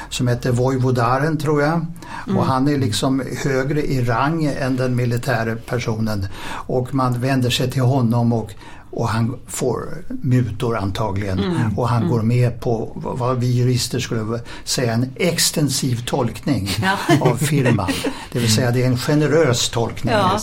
[0.10, 1.86] som heter Vojvodaren tror jag.
[2.28, 2.38] Mm.
[2.38, 6.28] Och han är liksom högre i rang än den militära personen.
[6.52, 8.54] Och man vänder sig till honom och
[8.92, 11.78] och han får mutor antagligen mm.
[11.78, 12.10] och han mm.
[12.10, 16.98] går med på vad vi jurister skulle säga en extensiv tolkning ja.
[17.22, 17.92] av firman.
[18.32, 20.40] Det vill säga det är en generös tolkning ja,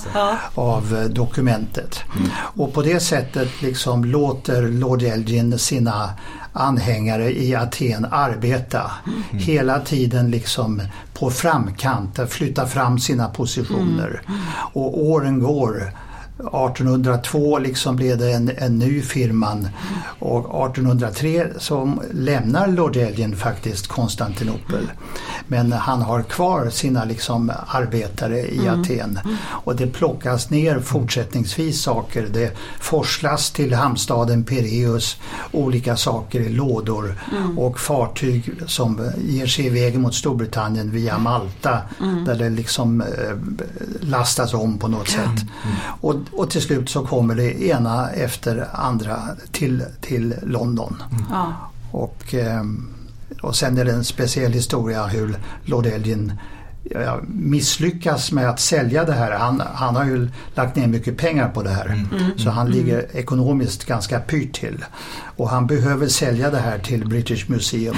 [0.54, 2.04] av eh, dokumentet.
[2.16, 2.30] Mm.
[2.36, 6.10] Och på det sättet liksom låter Lord Elgin sina
[6.52, 9.44] anhängare i Aten arbeta mm.
[9.44, 10.82] hela tiden liksom
[11.14, 14.22] på framkant, flytta fram sina positioner.
[14.28, 14.40] Mm.
[14.72, 15.92] Och åren går
[16.38, 19.68] 1802 liksom blev det en, en ny firman
[20.18, 24.90] och 1803 så lämnar Lord Elgin faktiskt Konstantinopel.
[25.46, 28.80] Men han har kvar sina liksom arbetare i mm.
[28.80, 29.18] Aten
[29.48, 32.28] och det plockas ner fortsättningsvis saker.
[32.32, 35.16] Det forslas till hamnstaden Pireus
[35.52, 37.58] olika saker i lådor mm.
[37.58, 42.24] och fartyg som ger sig iväg mot Storbritannien via Malta mm.
[42.24, 43.06] där det liksom eh,
[44.00, 45.44] lastas om på något sätt.
[46.00, 49.22] Och och till slut så kommer det ena efter andra
[49.52, 51.02] till, till London.
[51.10, 51.52] Mm.
[51.92, 52.88] Och, ehm,
[53.42, 56.32] och sen är det en speciell historia hur Lord Elgin
[57.26, 59.32] misslyckas med att sälja det här.
[59.32, 61.86] Han, han har ju lagt ner mycket pengar på det här.
[61.86, 62.08] Mm.
[62.12, 62.38] mm.
[62.38, 63.10] Så han ligger mm.
[63.12, 64.84] ekonomiskt ganska pyrt till.
[65.36, 67.96] Och han behöver sälja det här till British Museum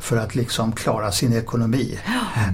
[0.00, 1.98] för att liksom klara sin ekonomi.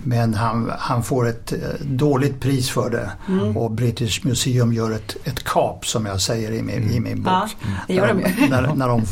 [0.04, 3.56] Men han, han får ett eh, dåligt pris för det mm.
[3.56, 7.32] och British Museum gör ett, ett kap som jag säger i min, i min bok.
[7.32, 7.48] Ja,
[7.86, 9.02] det gör de när, när de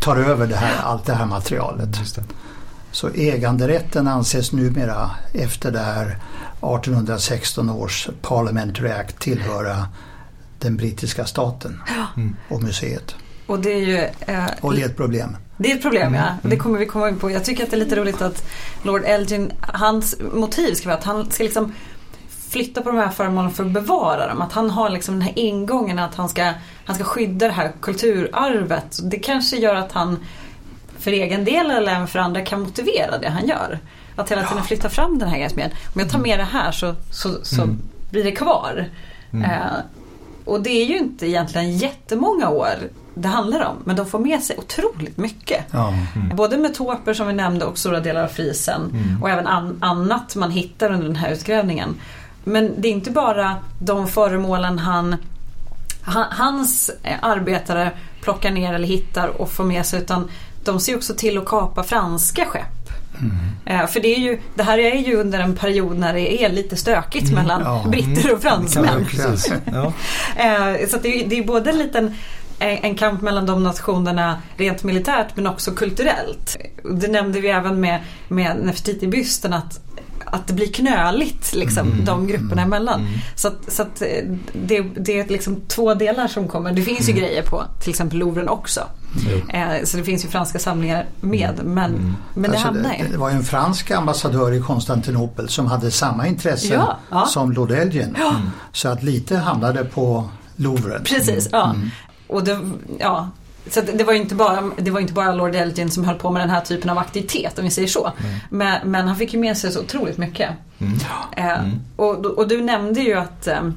[0.00, 1.88] tar över det här, allt det här materialet.
[2.96, 9.88] Så äganderätten anses numera efter det här 1816 års Parliamentary Act tillhöra
[10.58, 11.82] den brittiska staten
[12.16, 12.36] mm.
[12.48, 13.14] och museet.
[13.46, 13.96] Och det är ju...
[14.20, 15.36] Eh, och det är ett problem.
[15.56, 16.22] Det är ett problem ja.
[16.22, 16.36] Mm.
[16.42, 17.30] Det kommer vi komma in på.
[17.30, 18.48] Jag tycker att det är lite roligt att
[18.82, 21.72] Lord Elgin, hans motiv ska vara att han ska liksom
[22.48, 24.42] flytta på de här föremålen för att bevara dem.
[24.42, 26.52] Att han har liksom den här ingången att han ska,
[26.84, 28.98] han ska skydda det här kulturarvet.
[29.02, 30.18] Det kanske gör att han
[31.06, 33.78] för egen del eller även för andra kan motivera det han gör.
[34.16, 35.70] Att hela tiden flytta fram den här grejen.
[35.94, 37.78] Om jag tar med det här så, så, så mm.
[38.10, 38.88] blir det kvar.
[39.32, 39.50] Mm.
[39.50, 39.76] Eh,
[40.44, 42.74] och det är ju inte egentligen jättemånga år
[43.14, 43.76] det handlar om.
[43.84, 45.64] Men de får med sig otroligt mycket.
[45.70, 45.94] Ja.
[46.16, 46.36] Mm.
[46.36, 49.22] Både metoper som vi nämnde och stora delar av frisen mm.
[49.22, 52.00] och även an annat man hittar under den här utgrävningen.
[52.44, 55.16] Men det är inte bara de föremålen han
[56.30, 56.90] hans
[57.20, 57.90] arbetare
[58.20, 60.30] plockar ner eller hittar och får med sig utan
[60.66, 62.90] de ser också till att kapa franska skepp.
[63.20, 63.88] Mm.
[63.88, 66.76] För det, är ju, det här är ju under en period när det är lite
[66.76, 67.34] stökigt mm.
[67.34, 67.84] mellan ja.
[67.90, 69.06] britter och fransmän.
[69.72, 69.92] Ja,
[70.36, 72.14] eh, så det är, det är både en liten
[72.58, 76.56] en kamp mellan de nationerna rent militärt men också kulturellt.
[76.94, 79.80] Det nämnde vi även med, med Nefertiti-bysten att
[80.36, 82.04] att det blir knöligt liksom, mm.
[82.04, 82.64] de grupperna mm.
[82.72, 83.00] emellan.
[83.00, 83.12] Mm.
[83.34, 84.08] Så, att, så att eh,
[84.52, 86.72] det, det, är liksom två delar som kommer.
[86.72, 87.24] Det finns ju mm.
[87.24, 88.80] grejer på till exempel Louvren också.
[89.48, 91.60] Eh, så det finns ju franska samlingar med.
[91.60, 91.74] Mm.
[91.74, 93.08] Men, men det alltså, hamnar ju.
[93.08, 97.26] Det var ju en fransk ambassadör i Konstantinopel som hade samma intresse ja, ja.
[97.26, 98.16] som Lord Elgin.
[98.18, 98.34] Ja.
[98.72, 101.04] Så att lite hamnade på Louvren.
[101.04, 101.74] Precis, ja.
[102.26, 102.60] Och det,
[102.98, 103.30] ja,
[103.70, 106.30] så det var ju inte bara, det var inte bara Lord Elgin som höll på
[106.30, 108.12] med den här typen av aktivitet om vi säger så.
[108.18, 108.38] Mm.
[108.50, 110.50] Men, men, han fick ju med sig så otroligt mycket.
[110.78, 110.98] Mm.
[111.36, 111.80] Eh, mm.
[111.96, 113.70] och, och, du nämnde ju att, eh,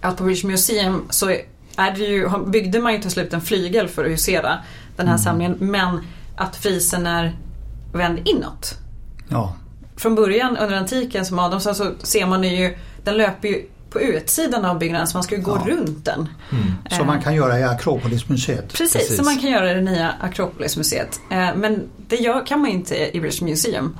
[0.00, 1.30] att på British Museum så
[1.76, 4.58] är det ju, byggde man ju till slut en flygel för att husera
[4.96, 5.18] den här mm.
[5.18, 5.56] samlingen.
[5.60, 6.00] Men
[6.36, 7.36] att frisen är
[7.92, 8.74] vänd inåt.
[9.28, 9.56] Ja.
[9.96, 14.00] Från början under antiken som Adam sa så ser man ju, den löper ju på
[14.00, 15.72] utsidan av byggnaden så man ska ju gå ja.
[15.72, 16.28] runt den.
[16.52, 16.74] Mm.
[16.90, 18.72] Som man kan göra i Akropolismuseet.
[18.72, 21.20] Precis, Precis, som man kan göra i det nya Akropolismuseet.
[21.30, 23.98] Eh, men det gör, kan man inte i British Museum.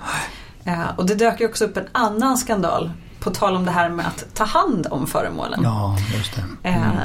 [0.65, 3.89] Eh, och det dök ju också upp en annan skandal på tal om det här
[3.89, 5.61] med att ta hand om föremålen.
[5.63, 6.69] Ja, just det.
[6.69, 6.97] Eh, mm.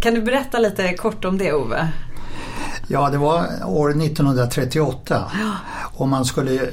[0.00, 1.88] Kan du berätta lite kort om det Ove?
[2.90, 5.30] Ja, det var år 1938
[5.98, 6.68] och man skulle eh,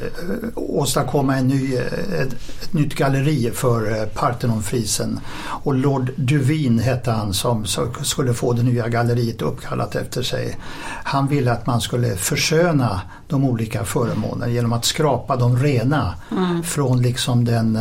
[0.56, 5.20] åstadkomma en ny, eh, ett, ett nytt galleri för eh, Parthenonfrisen.
[5.64, 7.66] Och Lord Duvin hette han som
[8.02, 10.58] skulle få det nya galleriet uppkallat efter sig.
[11.04, 16.64] Han ville att man skulle försköna de olika föremålen genom att skrapa dem rena mm.
[16.64, 17.80] från liksom den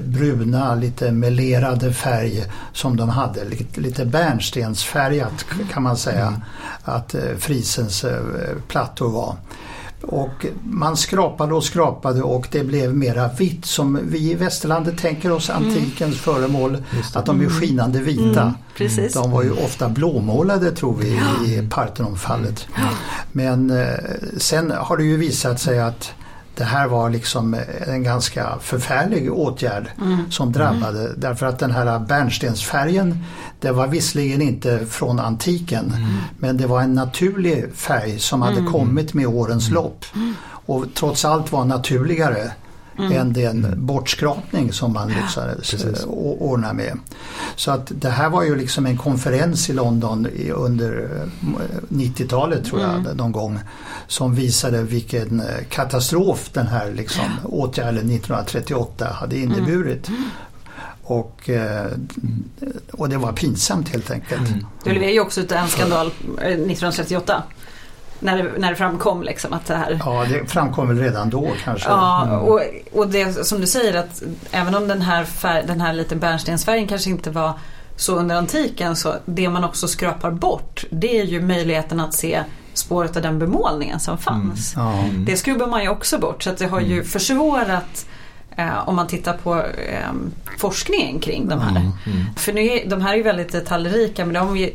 [0.00, 3.44] bruna, lite melerade färg som de hade.
[3.44, 6.40] Lite, lite bärnstensfärgat kan man säga mm.
[6.84, 8.22] att eh, frisens eh,
[8.68, 9.36] plattor var.
[10.02, 15.32] Och man skrapade och skrapade och det blev mera vitt som vi i västerlandet tänker
[15.32, 15.62] oss mm.
[15.62, 16.12] antikens mm.
[16.12, 16.76] föremål.
[17.14, 18.54] Att de är skinande vita.
[18.78, 22.66] Mm, de var ju ofta blåmålade tror vi i Parthenonfallet.
[23.32, 23.94] Men eh,
[24.36, 26.12] sen har det ju visat sig att
[26.54, 30.30] det här var liksom en ganska förfärlig åtgärd mm.
[30.30, 31.12] som drabbade mm.
[31.16, 33.24] därför att den här bärnstensfärgen
[33.60, 36.16] det var visserligen inte från antiken mm.
[36.38, 38.72] men det var en naturlig färg som hade mm.
[38.72, 39.74] kommit med årens mm.
[39.74, 40.04] lopp
[40.66, 42.50] och trots allt var naturligare
[43.02, 43.18] mm.
[43.18, 46.98] än den bortskrapning som man lyckades ja, ordna med.
[47.56, 51.08] Så att det här var ju liksom en konferens i London under
[51.88, 53.16] 90-talet eh, tror jag mm.
[53.16, 53.58] någon gång
[54.06, 60.08] som visade vilken eh, katastrof den här liksom, åtgärden 1938 hade inneburit.
[60.08, 60.22] Mm.
[61.02, 61.90] Och, eh,
[62.92, 64.48] och det var pinsamt helt enkelt.
[64.48, 64.66] Mm.
[64.84, 67.42] Det blev ju också en skandal 1938
[68.20, 70.00] när det, när det framkom liksom att det här...
[70.04, 71.88] Ja, det framkom väl redan då kanske.
[71.88, 72.38] Ja, mm.
[72.38, 72.60] och,
[72.92, 76.88] och det som du säger att även om den här, färg, den här lite bärnstensfärgen
[76.88, 77.52] kanske inte var
[77.96, 82.42] så under antiken så det man också skrapar bort det är ju möjligheten att se
[82.74, 84.76] spåret av den bemålningen som fanns.
[84.76, 84.88] Mm.
[84.88, 85.04] Ja.
[85.26, 87.04] Det skrubbar man ju också bort så att det har ju mm.
[87.04, 88.06] försvårat
[88.56, 90.10] eh, om man tittar på eh,
[90.58, 91.76] forskningen kring de här.
[91.76, 91.94] Mm.
[92.36, 94.70] För nu är, de här är ju väldigt detaljrika men de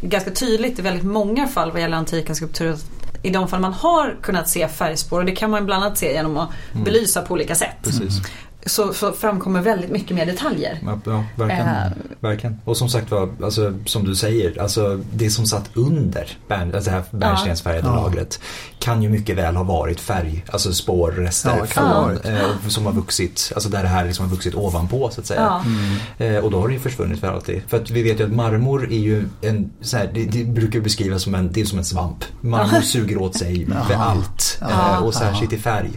[0.00, 2.76] ganska tydligt i väldigt många fall vad gäller antika skulpturer
[3.22, 6.12] i de fall man har kunnat se färgspår och det kan man bland annat se
[6.12, 6.84] genom att mm.
[6.84, 7.76] belysa på olika sätt.
[7.82, 8.22] Precis
[8.66, 10.78] så, så framkommer väldigt mycket mer detaljer.
[10.82, 12.60] Ja, ja verkligen, äh, verkligen.
[12.64, 16.90] Och som sagt var, alltså, som du säger, alltså, det som satt under bärn, alltså
[16.90, 17.94] det här bärnstensfärgade ja.
[17.94, 18.40] lagret
[18.84, 23.52] kan ju mycket väl ha varit färg, alltså spårrester ja, från, eh, som har vuxit,
[23.54, 25.62] alltså där det här liksom har vuxit ovanpå så att säga.
[25.64, 26.36] Mm.
[26.36, 27.62] Eh, och då har det ju försvunnit för alltid.
[27.68, 30.80] För att vi vet ju att marmor är ju en, så här, det, det, brukar
[30.80, 32.24] beskrivas som en, det är som en svamp.
[32.40, 35.90] Marmor suger åt sig för allt eh, och särskilt i färg.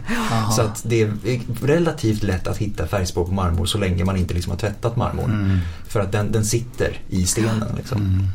[0.56, 1.12] Så att det är
[1.66, 5.30] relativt lätt att hitta färgspår på marmor så länge man inte liksom har tvättat marmorn.
[5.30, 5.58] Mm.
[5.88, 7.64] För att den, den sitter i stenen.
[7.76, 7.98] Liksom.
[7.98, 8.26] Mm.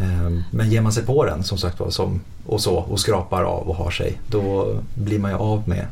[0.00, 3.42] Ehm, men ger man sig på den som sagt var som, och så och skrapar
[3.42, 5.86] av och har sig då blir man ju av med,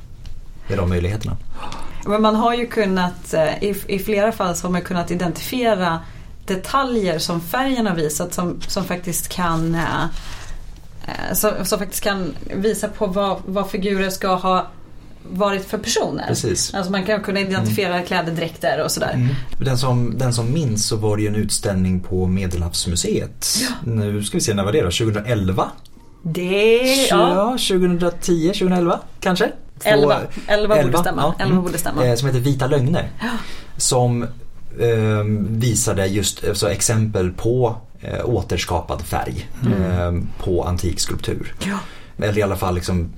[0.69, 1.37] med de möjligheterna.
[2.07, 6.01] Men man har ju kunnat, eh, i, i flera fall så har man kunnat identifiera
[6.45, 10.05] detaljer som färgen har visat som, som faktiskt kan eh,
[11.07, 14.67] eh, som, som, faktiskt kan visa på vad, vad figurer ska ha
[15.31, 16.27] varit för personer.
[16.27, 16.75] Precis.
[16.75, 18.07] Alltså man kan kunna identifiera mm.
[18.07, 19.13] kläder, dräkter och sådär.
[19.15, 19.35] Mm.
[19.59, 23.47] Den, som, den som minns så var det ju en utställning på Medelhavsmuseet.
[23.61, 23.93] Ja.
[23.93, 24.91] Nu ska vi se, när var det då?
[24.91, 25.71] 2011?
[26.23, 27.51] Det, ja.
[27.51, 29.53] 2010, 2011 kanske?
[29.85, 31.35] 11, 11, 11 borde stämma.
[31.39, 31.45] Ja.
[31.45, 32.17] 11 borde stämma.
[32.17, 33.11] Som heter Vita lögner.
[33.21, 33.31] Ja.
[33.77, 34.23] Som
[34.81, 39.83] eh, visade just alltså, exempel på eh, återskapad färg mm.
[39.83, 41.55] eh, på antik skulptur.
[41.59, 41.79] Ja.
[42.19, 43.09] Eller i alla fall liksom,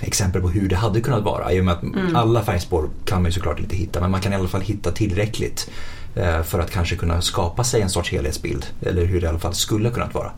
[0.00, 1.52] exempel på hur det hade kunnat vara.
[1.52, 2.16] I och med att mm.
[2.16, 4.90] alla färgspår kan man ju såklart inte hitta men man kan i alla fall hitta
[4.90, 5.70] tillräckligt
[6.14, 8.66] eh, för att kanske kunna skapa sig en sorts helhetsbild.
[8.82, 10.30] Eller hur det i alla fall skulle kunnat vara.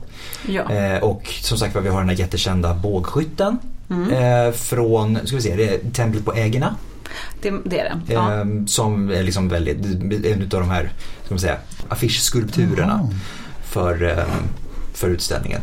[0.49, 0.73] Ja.
[0.73, 3.59] Eh, och som sagt vi har den här jättekända bågskytten
[3.91, 4.11] mm.
[4.11, 6.77] eh, från, ska vi se, det är templet på Ägena.
[7.43, 8.13] Det, det, är det.
[8.15, 8.35] Ja.
[8.35, 9.77] Eh, som är liksom väldigt,
[10.27, 10.93] en av de här
[11.25, 11.57] ska man säga,
[11.89, 13.15] affischskulpturerna mm.
[13.65, 14.25] för, eh,
[14.95, 15.61] för utställningen.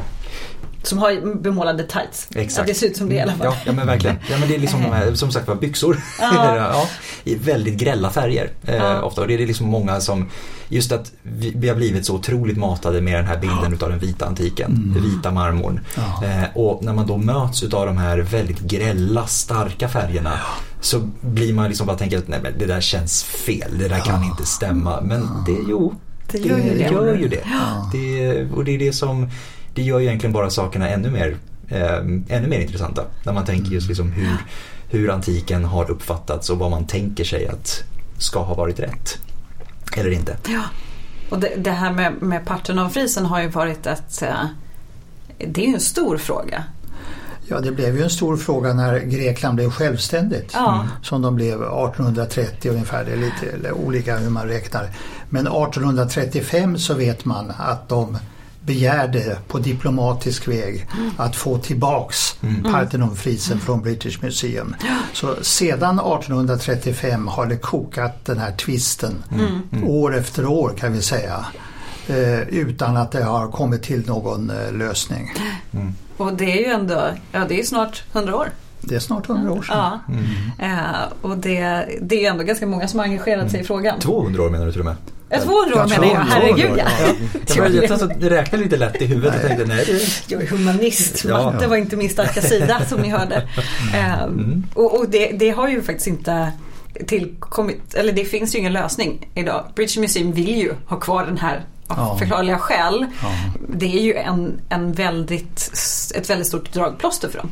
[0.87, 2.27] Som har bemålade tights.
[2.35, 2.59] Exakt.
[2.59, 3.47] Att det ser ut som det i alla fall.
[3.47, 4.17] Ja, ja men verkligen.
[4.29, 5.97] Ja, men det är liksom de här, som sagt var byxor.
[6.19, 6.55] Ja.
[6.55, 6.87] ja,
[7.23, 9.01] I väldigt grälla färger eh, ja.
[9.01, 9.21] ofta.
[9.21, 10.29] Och det är liksom många som,
[10.67, 13.73] just att vi, vi, har blivit så otroligt matade med den här bilden ja.
[13.73, 14.71] utav den vita antiken.
[14.71, 14.93] Mm.
[14.93, 15.79] Den vita marmorn.
[15.95, 16.25] Ja.
[16.25, 20.39] Eh, och när man då möts utav de här väldigt grälla, starka färgerna
[20.81, 23.99] så blir man liksom bara tänker att nej men det där känns fel, det där
[23.99, 25.01] kan inte stämma.
[25.01, 25.95] Men det, jo,
[26.31, 26.89] det gör ju det.
[26.91, 27.43] Gör ju det.
[27.91, 28.45] det.
[28.51, 29.29] Och det är det som
[29.77, 31.97] det gör ju egentligen bara sakerna ännu mer, eh,
[32.37, 33.03] ännu mer intressanta.
[33.23, 34.37] När man tänker just liksom hur,
[34.89, 37.83] hur antiken har uppfattats och vad man tänker sig att
[38.17, 39.17] ska ha varit rätt.
[39.97, 40.37] Eller inte.
[40.47, 40.63] Ja.
[41.29, 44.45] Och det, det här med, med Parthenonfrisen har ju varit ett eh,
[45.37, 46.63] det är ju en stor fråga.
[47.47, 50.51] Ja, det blev ju en stor fråga när Grekland blev självständigt.
[50.53, 50.87] Ja.
[51.01, 53.05] Som de blev 1830 ungefär.
[53.05, 54.89] Det är lite olika hur man räknar.
[55.29, 58.17] Men 1835 så vet man att de
[58.67, 60.87] begärde på diplomatisk väg
[61.17, 62.63] att få tillbaks mm.
[62.63, 63.65] Parthenonfrisen mm.
[63.65, 64.75] från British Museum.
[65.13, 69.61] Så sedan 1835 har det kokat den här tvisten mm.
[69.71, 69.89] mm.
[69.89, 71.45] år efter år kan vi säga.
[72.07, 75.33] Eh, utan att det har kommit till någon eh, lösning.
[75.71, 75.93] Mm.
[76.17, 78.49] Och det är ju ändå, ja det är snart 100 år.
[78.81, 79.77] Det är snart 100 år sedan.
[79.77, 79.99] Ja.
[80.09, 80.79] Mm.
[80.79, 83.99] Eh, och det, det är ändå ganska många som har engagerat sig i frågan.
[83.99, 84.95] 200 år menar du till och med?
[85.43, 86.83] 200 år menar jag, herregud ja.
[86.99, 87.13] ja.
[87.55, 89.85] Jag, jag, jag räknade lite lätt i huvudet och tänkte nej.
[89.85, 90.33] Det...
[90.33, 91.69] Jag är humanist, matte ja.
[91.69, 93.47] var inte min starka sida som ni hörde.
[93.93, 94.23] Mm.
[94.29, 96.51] Um, och, och det, det, har ju faktiskt inte
[97.07, 99.65] tillkommit, eller det finns ju ingen lösning idag.
[99.75, 103.05] British Museum vill ju ha kvar den här av förklarliga skäl.
[103.21, 103.31] Ja.
[103.69, 105.71] Det är ju en, en väldigt,
[106.15, 107.51] ett väldigt stort dragplåster för dem.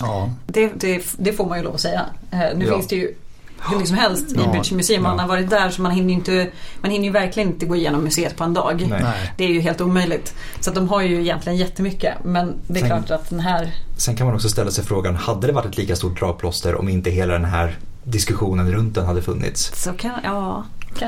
[0.00, 0.30] Ja.
[0.46, 2.06] Det, det, det, får man ju lov att säga.
[2.32, 3.14] Uh, nu finns det ju
[3.60, 5.02] hur mycket som helst i British Museum.
[5.02, 8.04] Man har varit där så man hinner, inte, man hinner ju verkligen inte gå igenom
[8.04, 8.86] museet på en dag.
[8.88, 9.32] Nej.
[9.36, 10.34] Det är ju helt omöjligt.
[10.60, 12.14] Så de har ju egentligen jättemycket.
[12.24, 13.74] Men det är sen, klart att den här...
[13.96, 16.88] Sen kan man också ställa sig frågan, hade det varit ett lika stort dragplåster om
[16.88, 19.82] inte hela den här diskussionen runt den hade funnits?
[19.82, 20.64] Så kan, ja.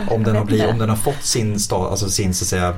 [0.09, 2.75] Om den, har blivit, om den har fått sin, sta, alltså sin så att säga,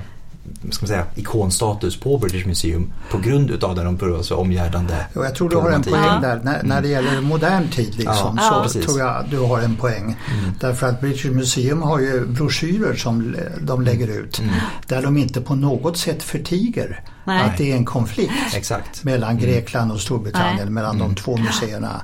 [0.70, 3.98] ska man säga, ikonstatus på British Museum på grund utav den
[4.30, 6.40] omgärdande jo, Jag tror du har en poäng där.
[6.44, 6.90] När, när det mm.
[6.90, 10.02] gäller modern tid liksom, ja, så ja, tror jag du har en poäng.
[10.04, 10.52] Mm.
[10.60, 14.54] Därför att British Museum har ju broschyrer som de lägger ut mm.
[14.86, 17.42] där de inte på något sätt förtiger Nej.
[17.42, 19.04] att det är en konflikt Exakt.
[19.04, 19.42] mellan mm.
[19.42, 20.70] Grekland och Storbritannien, Nej.
[20.70, 21.14] mellan de mm.
[21.14, 22.02] två museerna.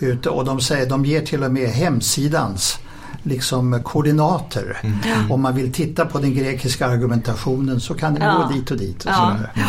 [0.00, 0.18] Mm.
[0.30, 2.78] Och de, säger, de ger till och med hemsidans
[3.26, 4.78] liksom koordinater.
[4.82, 5.32] Mm.
[5.32, 8.42] Om man vill titta på den grekiska argumentationen så kan den ja.
[8.42, 9.04] gå dit och dit.
[9.04, 9.36] Och ja.
[9.54, 9.62] Ja.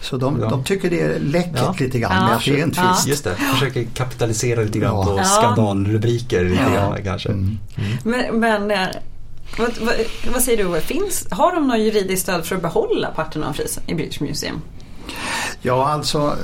[0.00, 1.74] Så de, de, tycker det är läckert ja.
[1.78, 2.26] lite grann ja.
[2.26, 3.06] med att det är en tvist.
[3.06, 5.04] Just det, försöker kapitalisera lite grann ja.
[5.04, 6.44] på skandalrubriker.
[6.44, 7.28] Lite grann, kanske.
[7.28, 7.58] Mm.
[7.76, 7.96] Mm.
[8.04, 8.88] Men, men eh,
[9.58, 9.94] vad, vad,
[10.32, 14.20] vad, säger du, finns, har de något juridiskt stöd för att behålla Parthenonfrisen i British
[14.20, 14.60] Museum?
[15.62, 16.36] Ja, alltså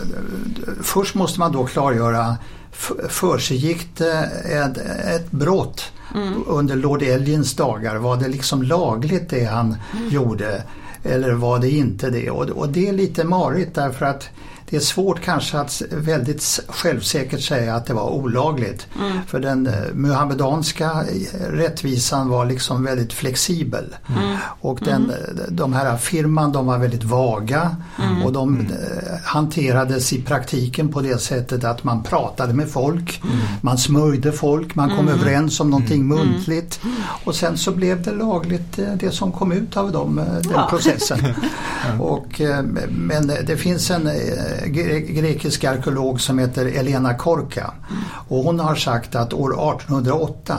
[0.82, 2.36] först måste man då klargöra
[3.08, 4.78] försiggick ett,
[5.14, 6.42] ett brott mm.
[6.46, 7.96] under Lord Elgins dagar?
[7.96, 10.08] Var det liksom lagligt det han mm.
[10.08, 10.62] gjorde?
[11.02, 12.30] Eller var det inte det?
[12.30, 14.28] Och, och det är lite marigt därför att
[14.70, 18.86] det är svårt kanske att väldigt självsäkert säga att det var olagligt.
[18.98, 19.18] Mm.
[19.26, 21.04] För den eh, muhammedanska
[21.50, 23.96] rättvisan var liksom väldigt flexibel.
[24.16, 24.36] Mm.
[24.60, 25.10] Och den, mm.
[25.10, 28.22] Eh, de här firman de var väldigt vaga mm.
[28.22, 28.66] och de mm.
[28.66, 33.38] Eh, hanterades i praktiken på det sättet att man pratade med folk, mm.
[33.60, 36.80] man smörjde folk, man kom överens om någonting muntligt
[37.24, 40.66] och sen så blev det lagligt det som kom ut av dem, den ja.
[40.70, 41.18] processen.
[42.00, 42.40] och,
[42.90, 44.10] men det finns en
[44.66, 47.72] grekisk arkeolog som heter Elena Korka.
[48.28, 50.58] Och hon har sagt att år 1808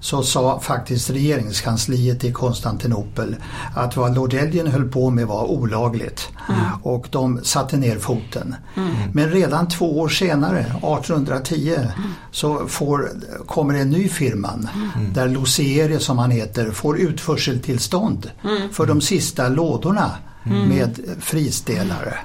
[0.00, 3.36] så sa faktiskt regeringskansliet i Konstantinopel
[3.74, 6.28] att vad Lord Elgin höll på med var olagligt.
[6.48, 6.60] Mm.
[6.82, 8.54] Och de satte ner foten.
[8.74, 8.94] Mm.
[9.12, 11.90] Men redan två år senare, 1810, mm.
[12.32, 13.10] så får,
[13.46, 15.12] kommer en ny firma mm.
[15.12, 18.70] där Luciere som han heter får utförseltillstånd mm.
[18.72, 20.10] för de sista lådorna
[20.44, 20.68] mm.
[20.68, 22.18] med frisdelare.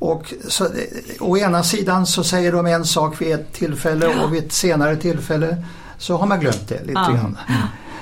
[0.00, 0.66] Och så,
[1.20, 4.96] å ena sidan så säger de en sak vid ett tillfälle och vid ett senare
[4.96, 5.64] tillfälle
[5.98, 7.10] så har man glömt det lite ja.
[7.10, 7.38] grann.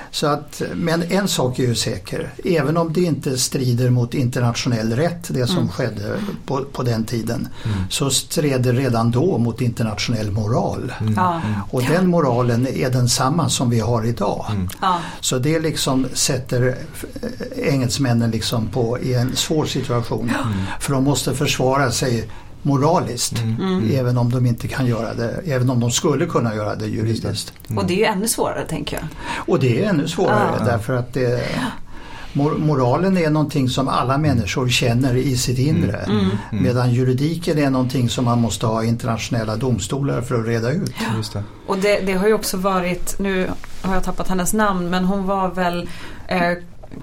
[0.09, 0.11] Mm.
[0.11, 4.95] Så att, men en sak är ju säker, även om det inte strider mot internationell
[4.95, 5.69] rätt det som mm.
[5.69, 7.77] skedde på, på den tiden mm.
[7.89, 10.93] så stred det redan då mot internationell moral.
[10.99, 11.13] Mm.
[11.13, 11.41] mm.
[11.69, 14.45] Och den moralen är densamma som vi har idag.
[14.49, 14.67] Mm.
[15.19, 16.75] Så det liksom sätter
[17.55, 20.31] engelsmännen liksom på, i en svår situation.
[20.79, 22.29] För de måste försvara sig
[22.61, 23.39] moraliskt.
[23.39, 23.61] Mm.
[23.61, 23.99] Mm.
[23.99, 27.53] Även om de inte kan göra det, även om de skulle kunna göra det juridiskt.
[27.67, 27.77] Mm.
[27.77, 29.05] Och det är ju ännu svårare tänker jag.
[29.47, 30.65] Och det är ännu svårare ah.
[30.65, 31.43] därför att det,
[32.33, 35.97] moralen är någonting som alla människor känner i sitt inre.
[35.97, 36.19] Mm.
[36.19, 36.31] Mm.
[36.51, 36.63] mm.
[36.63, 40.93] Medan juridiken är någonting som man måste ha internationella domstolar för att reda ut.
[40.99, 41.23] Ja.
[41.33, 41.43] Det.
[41.67, 43.49] Och det, det, har ju också varit, nu
[43.81, 45.89] har jag tappat hennes namn, men hon var väl
[46.27, 46.51] eh,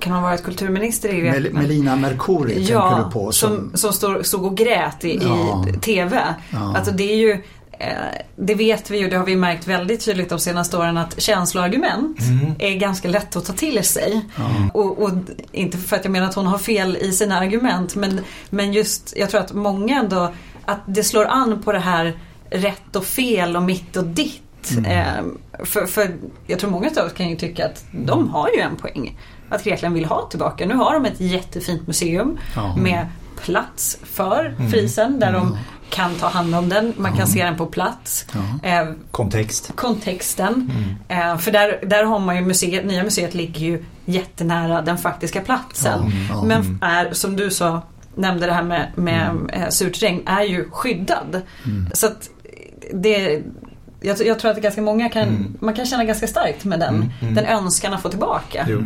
[0.00, 3.32] kan ha varit kulturminister i Mel Melina Mercouri ja, tänker du på.
[3.32, 5.66] Som, som, som stod, stod och grät i, ja.
[5.68, 6.22] i TV.
[6.50, 6.76] Ja.
[6.76, 7.32] Alltså det är ju
[7.78, 7.88] eh,
[8.36, 12.20] det vet vi ju, det har vi märkt väldigt tydligt de senaste åren att känsloargument
[12.20, 12.54] mm.
[12.58, 14.26] är ganska lätt att ta till sig.
[14.36, 14.70] Mm.
[14.70, 15.10] Och, och,
[15.52, 18.20] inte för att jag menar att hon har fel i sina argument men,
[18.50, 20.32] men just, jag tror att många ändå,
[20.64, 22.18] att det slår an på det här
[22.50, 24.70] rätt och fel och mitt och ditt.
[24.70, 24.84] Mm.
[24.84, 26.16] Eh, för, för
[26.46, 29.16] jag tror många av oss kan ju tycka att de har ju en poäng
[29.48, 30.66] att Grekland vill ha tillbaka.
[30.66, 32.76] Nu har de ett jättefint museum ja.
[32.76, 33.06] med
[33.44, 34.70] plats för mm.
[34.70, 35.40] frisen där mm.
[35.40, 35.58] de
[35.90, 36.92] kan ta hand om den.
[36.96, 37.26] Man kan mm.
[37.26, 38.26] se den på plats.
[38.32, 38.68] Ja.
[38.68, 39.72] Eh, Kontext.
[39.74, 40.70] Kontexten.
[41.08, 41.32] Mm.
[41.32, 45.40] Eh, för där, där har man ju museet, nya museet ligger ju jättenära den faktiska
[45.40, 46.12] platsen.
[46.44, 47.82] Men är som du sa,
[48.14, 49.48] nämnde det här med, med mm.
[49.48, 51.42] eh, surt regn, är ju skyddad.
[51.64, 51.90] Mm.
[51.92, 52.28] Så att
[52.92, 53.42] det
[54.00, 55.56] jag, jag, tror att ganska många kan, mm.
[55.60, 57.34] man kan känna ganska starkt med den, mm, mm.
[57.34, 58.66] den önskan att få tillbaka.
[58.68, 58.82] Jo.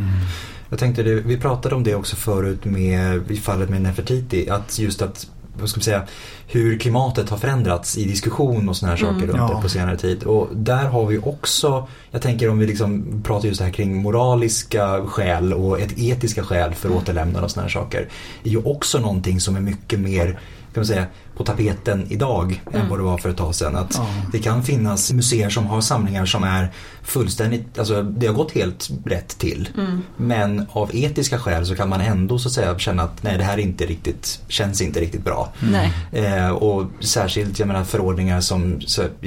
[0.71, 4.79] Jag tänkte det, vi pratade om det också förut med, i fallet med Nefertiti, att
[4.79, 5.27] just att
[5.61, 6.03] vad ska man säga,
[6.47, 9.27] hur klimatet har förändrats i diskussion och sådana här saker mm.
[9.27, 9.57] runt ja.
[9.57, 10.23] det på senare tid.
[10.23, 13.97] Och där har vi också, jag tänker om vi liksom pratar just det här kring
[13.97, 16.99] moraliska skäl och ett etiska skäl för mm.
[16.99, 18.09] återlämnande och sådana här saker.
[18.43, 20.39] Det är ju också någonting som är mycket mer
[20.73, 21.07] kan man säga,
[21.37, 22.81] på tapeten idag mm.
[22.81, 23.77] än vad det var för ett tag sedan.
[23.77, 24.09] Att ja.
[24.33, 28.91] Det kan finnas museer som har samlingar som är fullständigt, alltså det har gått helt
[29.05, 29.69] rätt till.
[29.79, 30.03] Mm.
[30.17, 33.45] Men av etiska skäl så kan man ändå så att säga känna att nej det
[33.45, 35.53] här inte riktigt, känns inte riktigt bra.
[35.63, 35.91] Mm.
[36.13, 38.81] Eh, och särskilt jag menar förordningar som,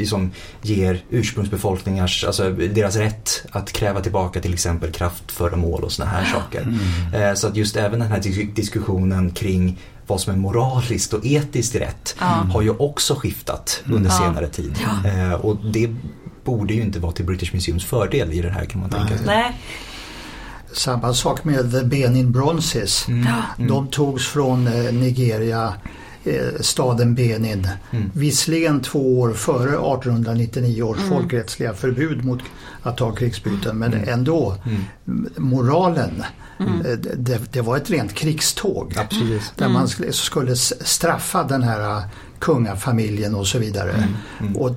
[0.05, 0.31] som
[0.61, 6.61] ger ursprungsbefolkningars, alltså deras rätt att kräva tillbaka till exempel kraftföremål och sådana här saker.
[6.61, 7.29] Mm.
[7.29, 8.21] Eh, så att just även den här
[8.55, 9.77] diskussionen kring
[10.07, 12.49] vad som är moraliskt och etiskt rätt mm.
[12.49, 14.11] har ju också skiftat under mm.
[14.11, 14.79] senare tid.
[14.83, 15.09] Ja.
[15.09, 15.89] Eh, och det
[16.43, 19.25] borde ju inte vara till British Museums fördel i det här kan man tänka sig.
[19.25, 19.59] Nej.
[20.73, 23.07] Samma sak med The Benin Bronzes.
[23.07, 23.27] Mm.
[23.57, 25.73] De togs från eh, Nigeria
[26.59, 27.67] staden Benin.
[27.91, 28.11] Mm.
[28.13, 31.09] Visserligen två år före 1899 års mm.
[31.09, 32.39] folkrättsliga förbud mot
[32.83, 34.09] att ta krigsbyten men mm.
[34.09, 34.55] ändå
[35.05, 35.29] mm.
[35.37, 36.23] moralen
[36.59, 36.81] Mm.
[36.85, 38.93] Eh, det, det, var ett rent krigståg.
[38.97, 39.53] Absolut.
[39.55, 40.13] Där man mm.
[40.13, 42.01] skulle straffa den här
[42.43, 43.91] kungafamiljen och så vidare.
[43.91, 44.13] Mm.
[44.39, 44.55] Mm.
[44.55, 44.75] Och,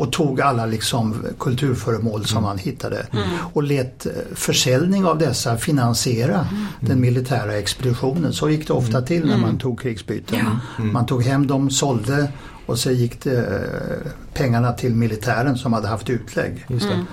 [0.00, 3.06] och, tog alla liksom kulturföremål som man hittade.
[3.52, 6.46] Och lät äh, försäljning av dessa finansiera
[6.80, 8.32] den militära expeditionen.
[8.32, 10.38] Så gick det ofta till när man tog krigsbyten.
[10.78, 12.28] Man tog hem dem, sålde
[12.66, 16.66] och så gick det, äh, pengarna till militären som hade haft utlägg.
[16.68, 17.06] Mm.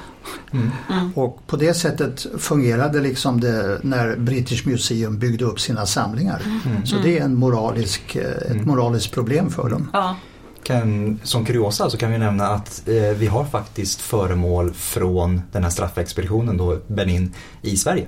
[0.89, 1.13] Mm.
[1.15, 6.41] Och på det sättet fungerade liksom det när British Museum byggde upp sina samlingar.
[6.65, 6.85] Mm.
[6.85, 8.65] Så det är en moralisk, eh, ett mm.
[8.65, 9.89] moraliskt problem för dem.
[9.93, 10.15] Ja.
[10.63, 15.63] Kan, som kuriosa så kan vi nämna att eh, vi har faktiskt föremål från den
[15.63, 18.07] här straffexpeditionen då, Benin i Sverige.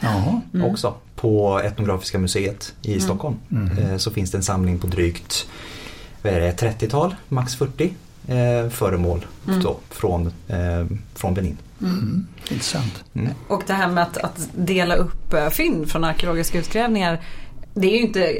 [0.00, 0.40] Jaha.
[0.54, 0.70] Mm.
[0.70, 3.00] Också på Etnografiska museet i mm.
[3.00, 3.36] Stockholm.
[3.78, 5.48] Eh, så finns det en samling på drygt
[6.22, 7.94] 30-tal, max 40
[8.28, 9.62] eh, föremål mm.
[9.62, 11.56] då, från, eh, från Benin.
[11.80, 12.26] Mm.
[12.50, 13.04] Intressant.
[13.14, 13.32] Mm.
[13.48, 17.20] Och det här med att, att dela upp eh, fynd från arkeologiska utgrävningar
[17.74, 18.36] det, är ju inte,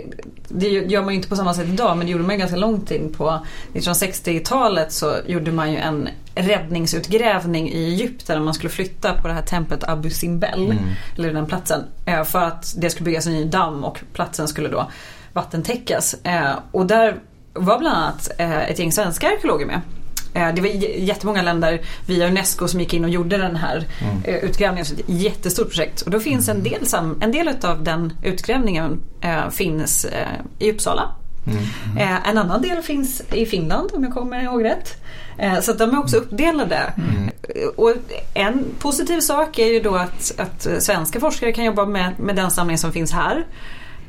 [0.48, 2.56] det gör man ju inte på samma sätt idag men det gjorde man ju ganska
[2.56, 8.70] långt in på 1960-talet så gjorde man ju en räddningsutgrävning i Egypten där man skulle
[8.70, 10.84] flytta på det här templet Abu Simbel, mm.
[11.16, 14.68] eller den platsen, eh, för att det skulle byggas en ny damm och platsen skulle
[14.68, 14.90] då
[15.32, 16.14] vattentäckas.
[16.24, 17.18] Eh, och där
[17.58, 19.80] var bland annat eh, ett gäng svenska arkeologer med.
[20.34, 24.42] Eh, det var jättemånga länder via Unesco som gick in och gjorde den här mm.
[24.42, 24.86] utgrävningen.
[24.86, 26.00] Så ett jättestort projekt.
[26.00, 26.86] Och då finns en del,
[27.20, 29.00] en del av den utgrävningen
[29.50, 30.06] finns
[30.58, 31.14] i Uppsala.
[31.46, 31.96] Mm.
[31.96, 35.02] Äh, en annan del finns i Finland om jag kommer ihåg rätt.
[35.62, 36.92] Så de är också uppdelade.
[36.96, 37.30] Mm.
[37.76, 37.94] Och
[38.34, 42.50] en positiv sak är ju då att, att svenska forskare kan jobba med, med den
[42.50, 43.46] samling som finns här.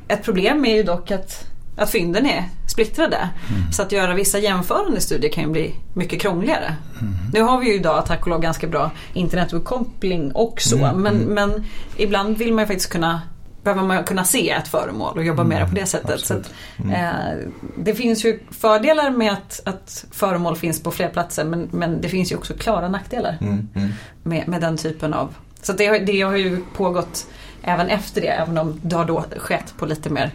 [0.08, 1.46] Ett problem är ju dock att
[1.80, 3.30] att fynden är splittrade.
[3.50, 3.72] Mm.
[3.72, 6.76] Så att göra vissa jämförande studier kan ju bli mycket krångligare.
[7.02, 7.14] Mm.
[7.34, 10.78] Nu har vi ju idag tack och lov ganska bra internetuppkoppling också.
[10.78, 11.02] Mm.
[11.02, 11.34] Men, mm.
[11.34, 11.66] men
[11.98, 13.22] ibland vill man ju faktiskt kunna
[13.64, 15.58] behöver man kunna se ett föremål och jobba mm.
[15.58, 16.20] mer på det sättet.
[16.20, 16.92] Så att, mm.
[16.92, 22.02] eh, det finns ju fördelar med att, att föremål finns på fler platser men, men
[22.02, 23.38] det finns ju också klara nackdelar
[24.24, 25.36] med, med den typen av...
[25.62, 27.28] Så det, det har ju pågått
[27.64, 30.32] även efter det även om det har då skett på lite mer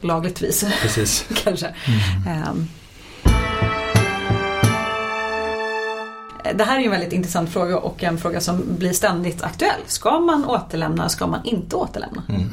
[0.00, 0.64] lagligt vis.
[0.82, 1.26] Precis.
[1.44, 1.74] Kanske.
[2.26, 2.48] Mm.
[2.48, 2.68] Um.
[6.54, 9.80] Det här är en väldigt intressant fråga och en fråga som blir ständigt aktuell.
[9.86, 12.22] Ska man återlämna, ska man inte återlämna?
[12.28, 12.48] Mm.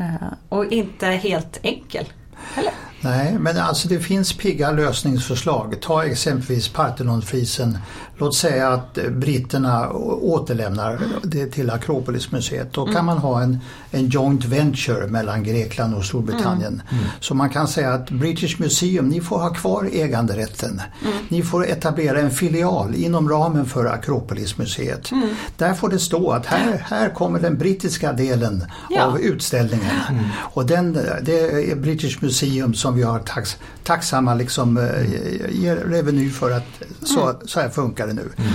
[0.00, 2.12] Uh, och inte helt enkel
[2.54, 2.72] heller.
[3.00, 5.76] Nej, men alltså det finns pigga lösningsförslag.
[5.80, 7.78] Ta exempelvis Parthenonfrisen.
[8.16, 9.92] Låt säga att britterna
[10.22, 12.72] återlämnar det till Akropolismuseet.
[12.72, 13.06] Då kan mm.
[13.06, 13.58] man ha en,
[13.90, 16.82] en joint venture mellan Grekland och Storbritannien.
[16.90, 17.02] Mm.
[17.02, 17.10] Mm.
[17.20, 20.82] Så man kan säga att British Museum, ni får ha kvar äganderätten.
[21.04, 21.16] Mm.
[21.28, 25.10] Ni får etablera en filial inom ramen för Akropolismuseet.
[25.10, 25.28] Mm.
[25.56, 29.04] Där får det stå att här, här kommer den brittiska delen ja.
[29.04, 29.96] av utställningen.
[30.10, 30.24] Mm.
[30.36, 30.92] Och den,
[31.22, 36.82] det är British Museum som vi har tax, tacksamma liksom, eh, ger reveny för att
[37.02, 38.28] så, så här funkar det nu.
[38.36, 38.50] Mm.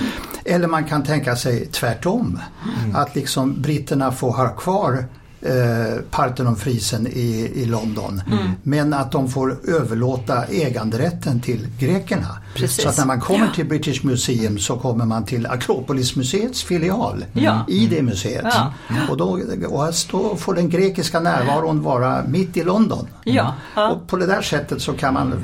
[0.45, 2.39] Eller man kan tänka sig tvärtom.
[2.84, 2.95] Mm.
[2.95, 5.06] Att liksom britterna får ha kvar
[5.41, 8.22] eh, Parthenonfrisen i, i London.
[8.28, 8.52] Mm.
[8.64, 12.38] Men att de får överlåta äganderätten till grekerna.
[12.56, 12.84] Precis.
[12.84, 13.54] Så att när man kommer ja.
[13.54, 17.66] till British Museum så kommer man till Akropolismuseets filial ja.
[17.68, 18.45] i det museet.
[18.45, 18.74] Ja.
[19.10, 19.39] Och, då,
[19.70, 23.08] och då får den grekiska närvaron vara mitt i London.
[23.24, 23.54] Ja.
[23.76, 25.43] Och på det där sättet så kan man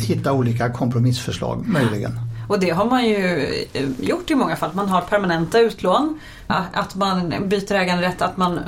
[0.00, 2.20] hitta olika kompromissförslag möjligen.
[2.48, 4.70] Och det har man ju eh, gjort i många fall.
[4.74, 6.20] Man har permanenta utlån,
[6.72, 8.60] att man byter äganderätt, att man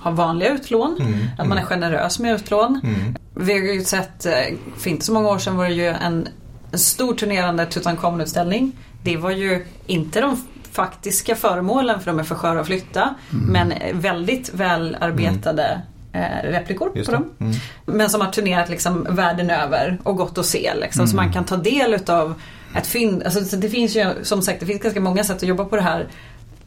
[0.00, 2.80] har vanliga utlån, mm, att man är generös med utlån.
[2.84, 3.16] Mm.
[3.34, 4.32] Vi har ju sett, eh,
[4.78, 6.28] för inte så många år sedan var det ju en,
[6.72, 8.72] en stor turnerande Tutankhamun-utställning.
[9.02, 13.14] Det var ju inte de faktiska föremålen för de är för sköra att flytta.
[13.32, 13.44] Mm.
[13.52, 17.30] Men väldigt välarbetade eh, replikor på dem.
[17.38, 17.52] Mm.
[17.86, 20.72] Men som har turnerat liksom världen över och gått att se.
[20.74, 21.24] Liksom, Så mm.
[21.24, 22.34] man kan ta del utav
[22.76, 23.22] ett fynd.
[23.22, 25.82] Alltså, det finns ju som sagt det finns ganska många sätt att jobba på det
[25.82, 26.08] här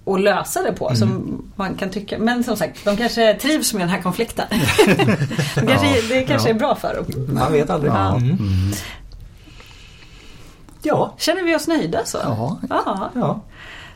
[0.04, 0.88] och lösa det på.
[0.88, 1.00] Mm.
[1.00, 2.18] Som man kan tycka.
[2.20, 4.46] Men som sagt, de kanske trivs med den här konflikten.
[5.56, 6.56] det kanske, det kanske ja.
[6.56, 7.36] är bra för dem.
[7.36, 7.92] Man vet aldrig.
[7.92, 8.16] Ja.
[8.16, 8.38] Mm.
[10.82, 11.16] ja.
[11.18, 12.18] Känner vi oss nöjda så?
[12.24, 12.58] Ja.
[13.16, 13.42] ja.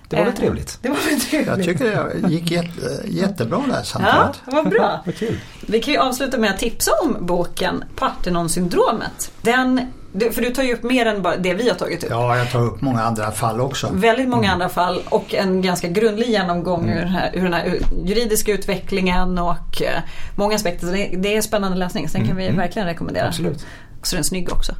[0.09, 0.79] Det var väl eh, trevligt?
[0.81, 1.47] Det var väl trevligt.
[1.47, 4.41] Jag tycker det gick jätte, jättebra det här samtalet.
[4.45, 5.03] Ja, vad bra.
[5.61, 9.31] Vi kan ju avsluta med att tipsa om boken Parthenon-syndromet.
[9.41, 9.81] Den
[10.31, 12.09] för du tar ju upp mer än bara det vi har tagit upp.
[12.09, 13.89] Ja, jag tar upp många andra fall också.
[13.93, 14.53] Väldigt många mm.
[14.53, 16.97] andra fall och en ganska grundlig genomgång mm.
[16.97, 19.87] ur, den här, ur den här juridiska utvecklingen och uh,
[20.35, 20.87] många aspekter.
[20.87, 22.57] Det, det, är spännande läsning, så den kan vi mm.
[22.57, 23.27] verkligen rekommendera.
[23.27, 23.65] Absolut.
[24.03, 24.75] Så den är snygg också.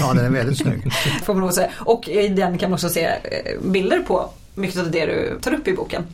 [0.00, 0.92] Ja, den är väldigt snygg.
[1.24, 1.70] Får man säga.
[1.78, 5.54] Och i den kan man också se eh, bilder på mycket av det du tar
[5.54, 6.06] upp i boken.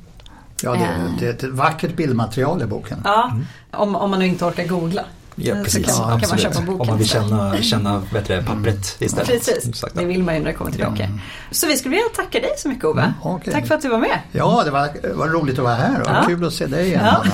[0.62, 2.98] Ja, det, det är ett vackert bildmaterial i boken.
[3.04, 3.46] Ja, mm.
[3.70, 5.04] om, om man nu inte orkar googla.
[5.35, 5.87] Ja, precis.
[5.87, 9.28] Kan, ja, kan man köpa boken Om man vill känna, känna bättre pappret istället.
[9.28, 11.05] Precis, det vill man ju när det kommer till böcker.
[11.05, 11.20] Mm.
[11.51, 13.03] Så vi skulle vilja tacka dig så mycket Ove.
[13.03, 13.53] Mm, okay.
[13.53, 14.18] Tack för att du var med.
[14.33, 16.24] Ja, det var, var roligt att vara här och ja.
[16.26, 17.24] kul att se dig igen ja.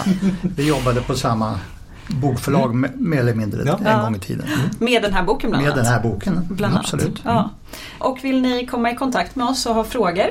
[0.42, 1.60] Vi jobbade på samma
[2.08, 2.90] bokförlag mm.
[2.96, 3.78] mer eller mindre ja.
[3.84, 4.46] en gång i tiden.
[4.46, 4.60] Mm.
[4.78, 5.76] Med den här boken bland annat?
[5.76, 7.20] Med den här boken, bland absolut.
[7.24, 7.38] Ja.
[7.38, 7.50] Mm.
[7.98, 10.26] Och vill ni komma i kontakt med oss och ha frågor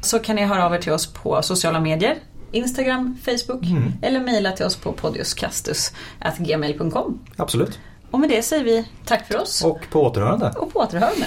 [0.00, 2.16] så kan ni höra av er till oss på sociala medier.
[2.52, 3.92] Instagram, Facebook mm.
[4.02, 7.20] eller mejla till oss på podiuskastus.gmail.com.
[7.36, 7.78] Absolut.
[8.10, 9.64] Och med det säger vi tack för oss.
[9.64, 10.52] Och på återhörande.
[10.56, 11.26] Och på återhörande.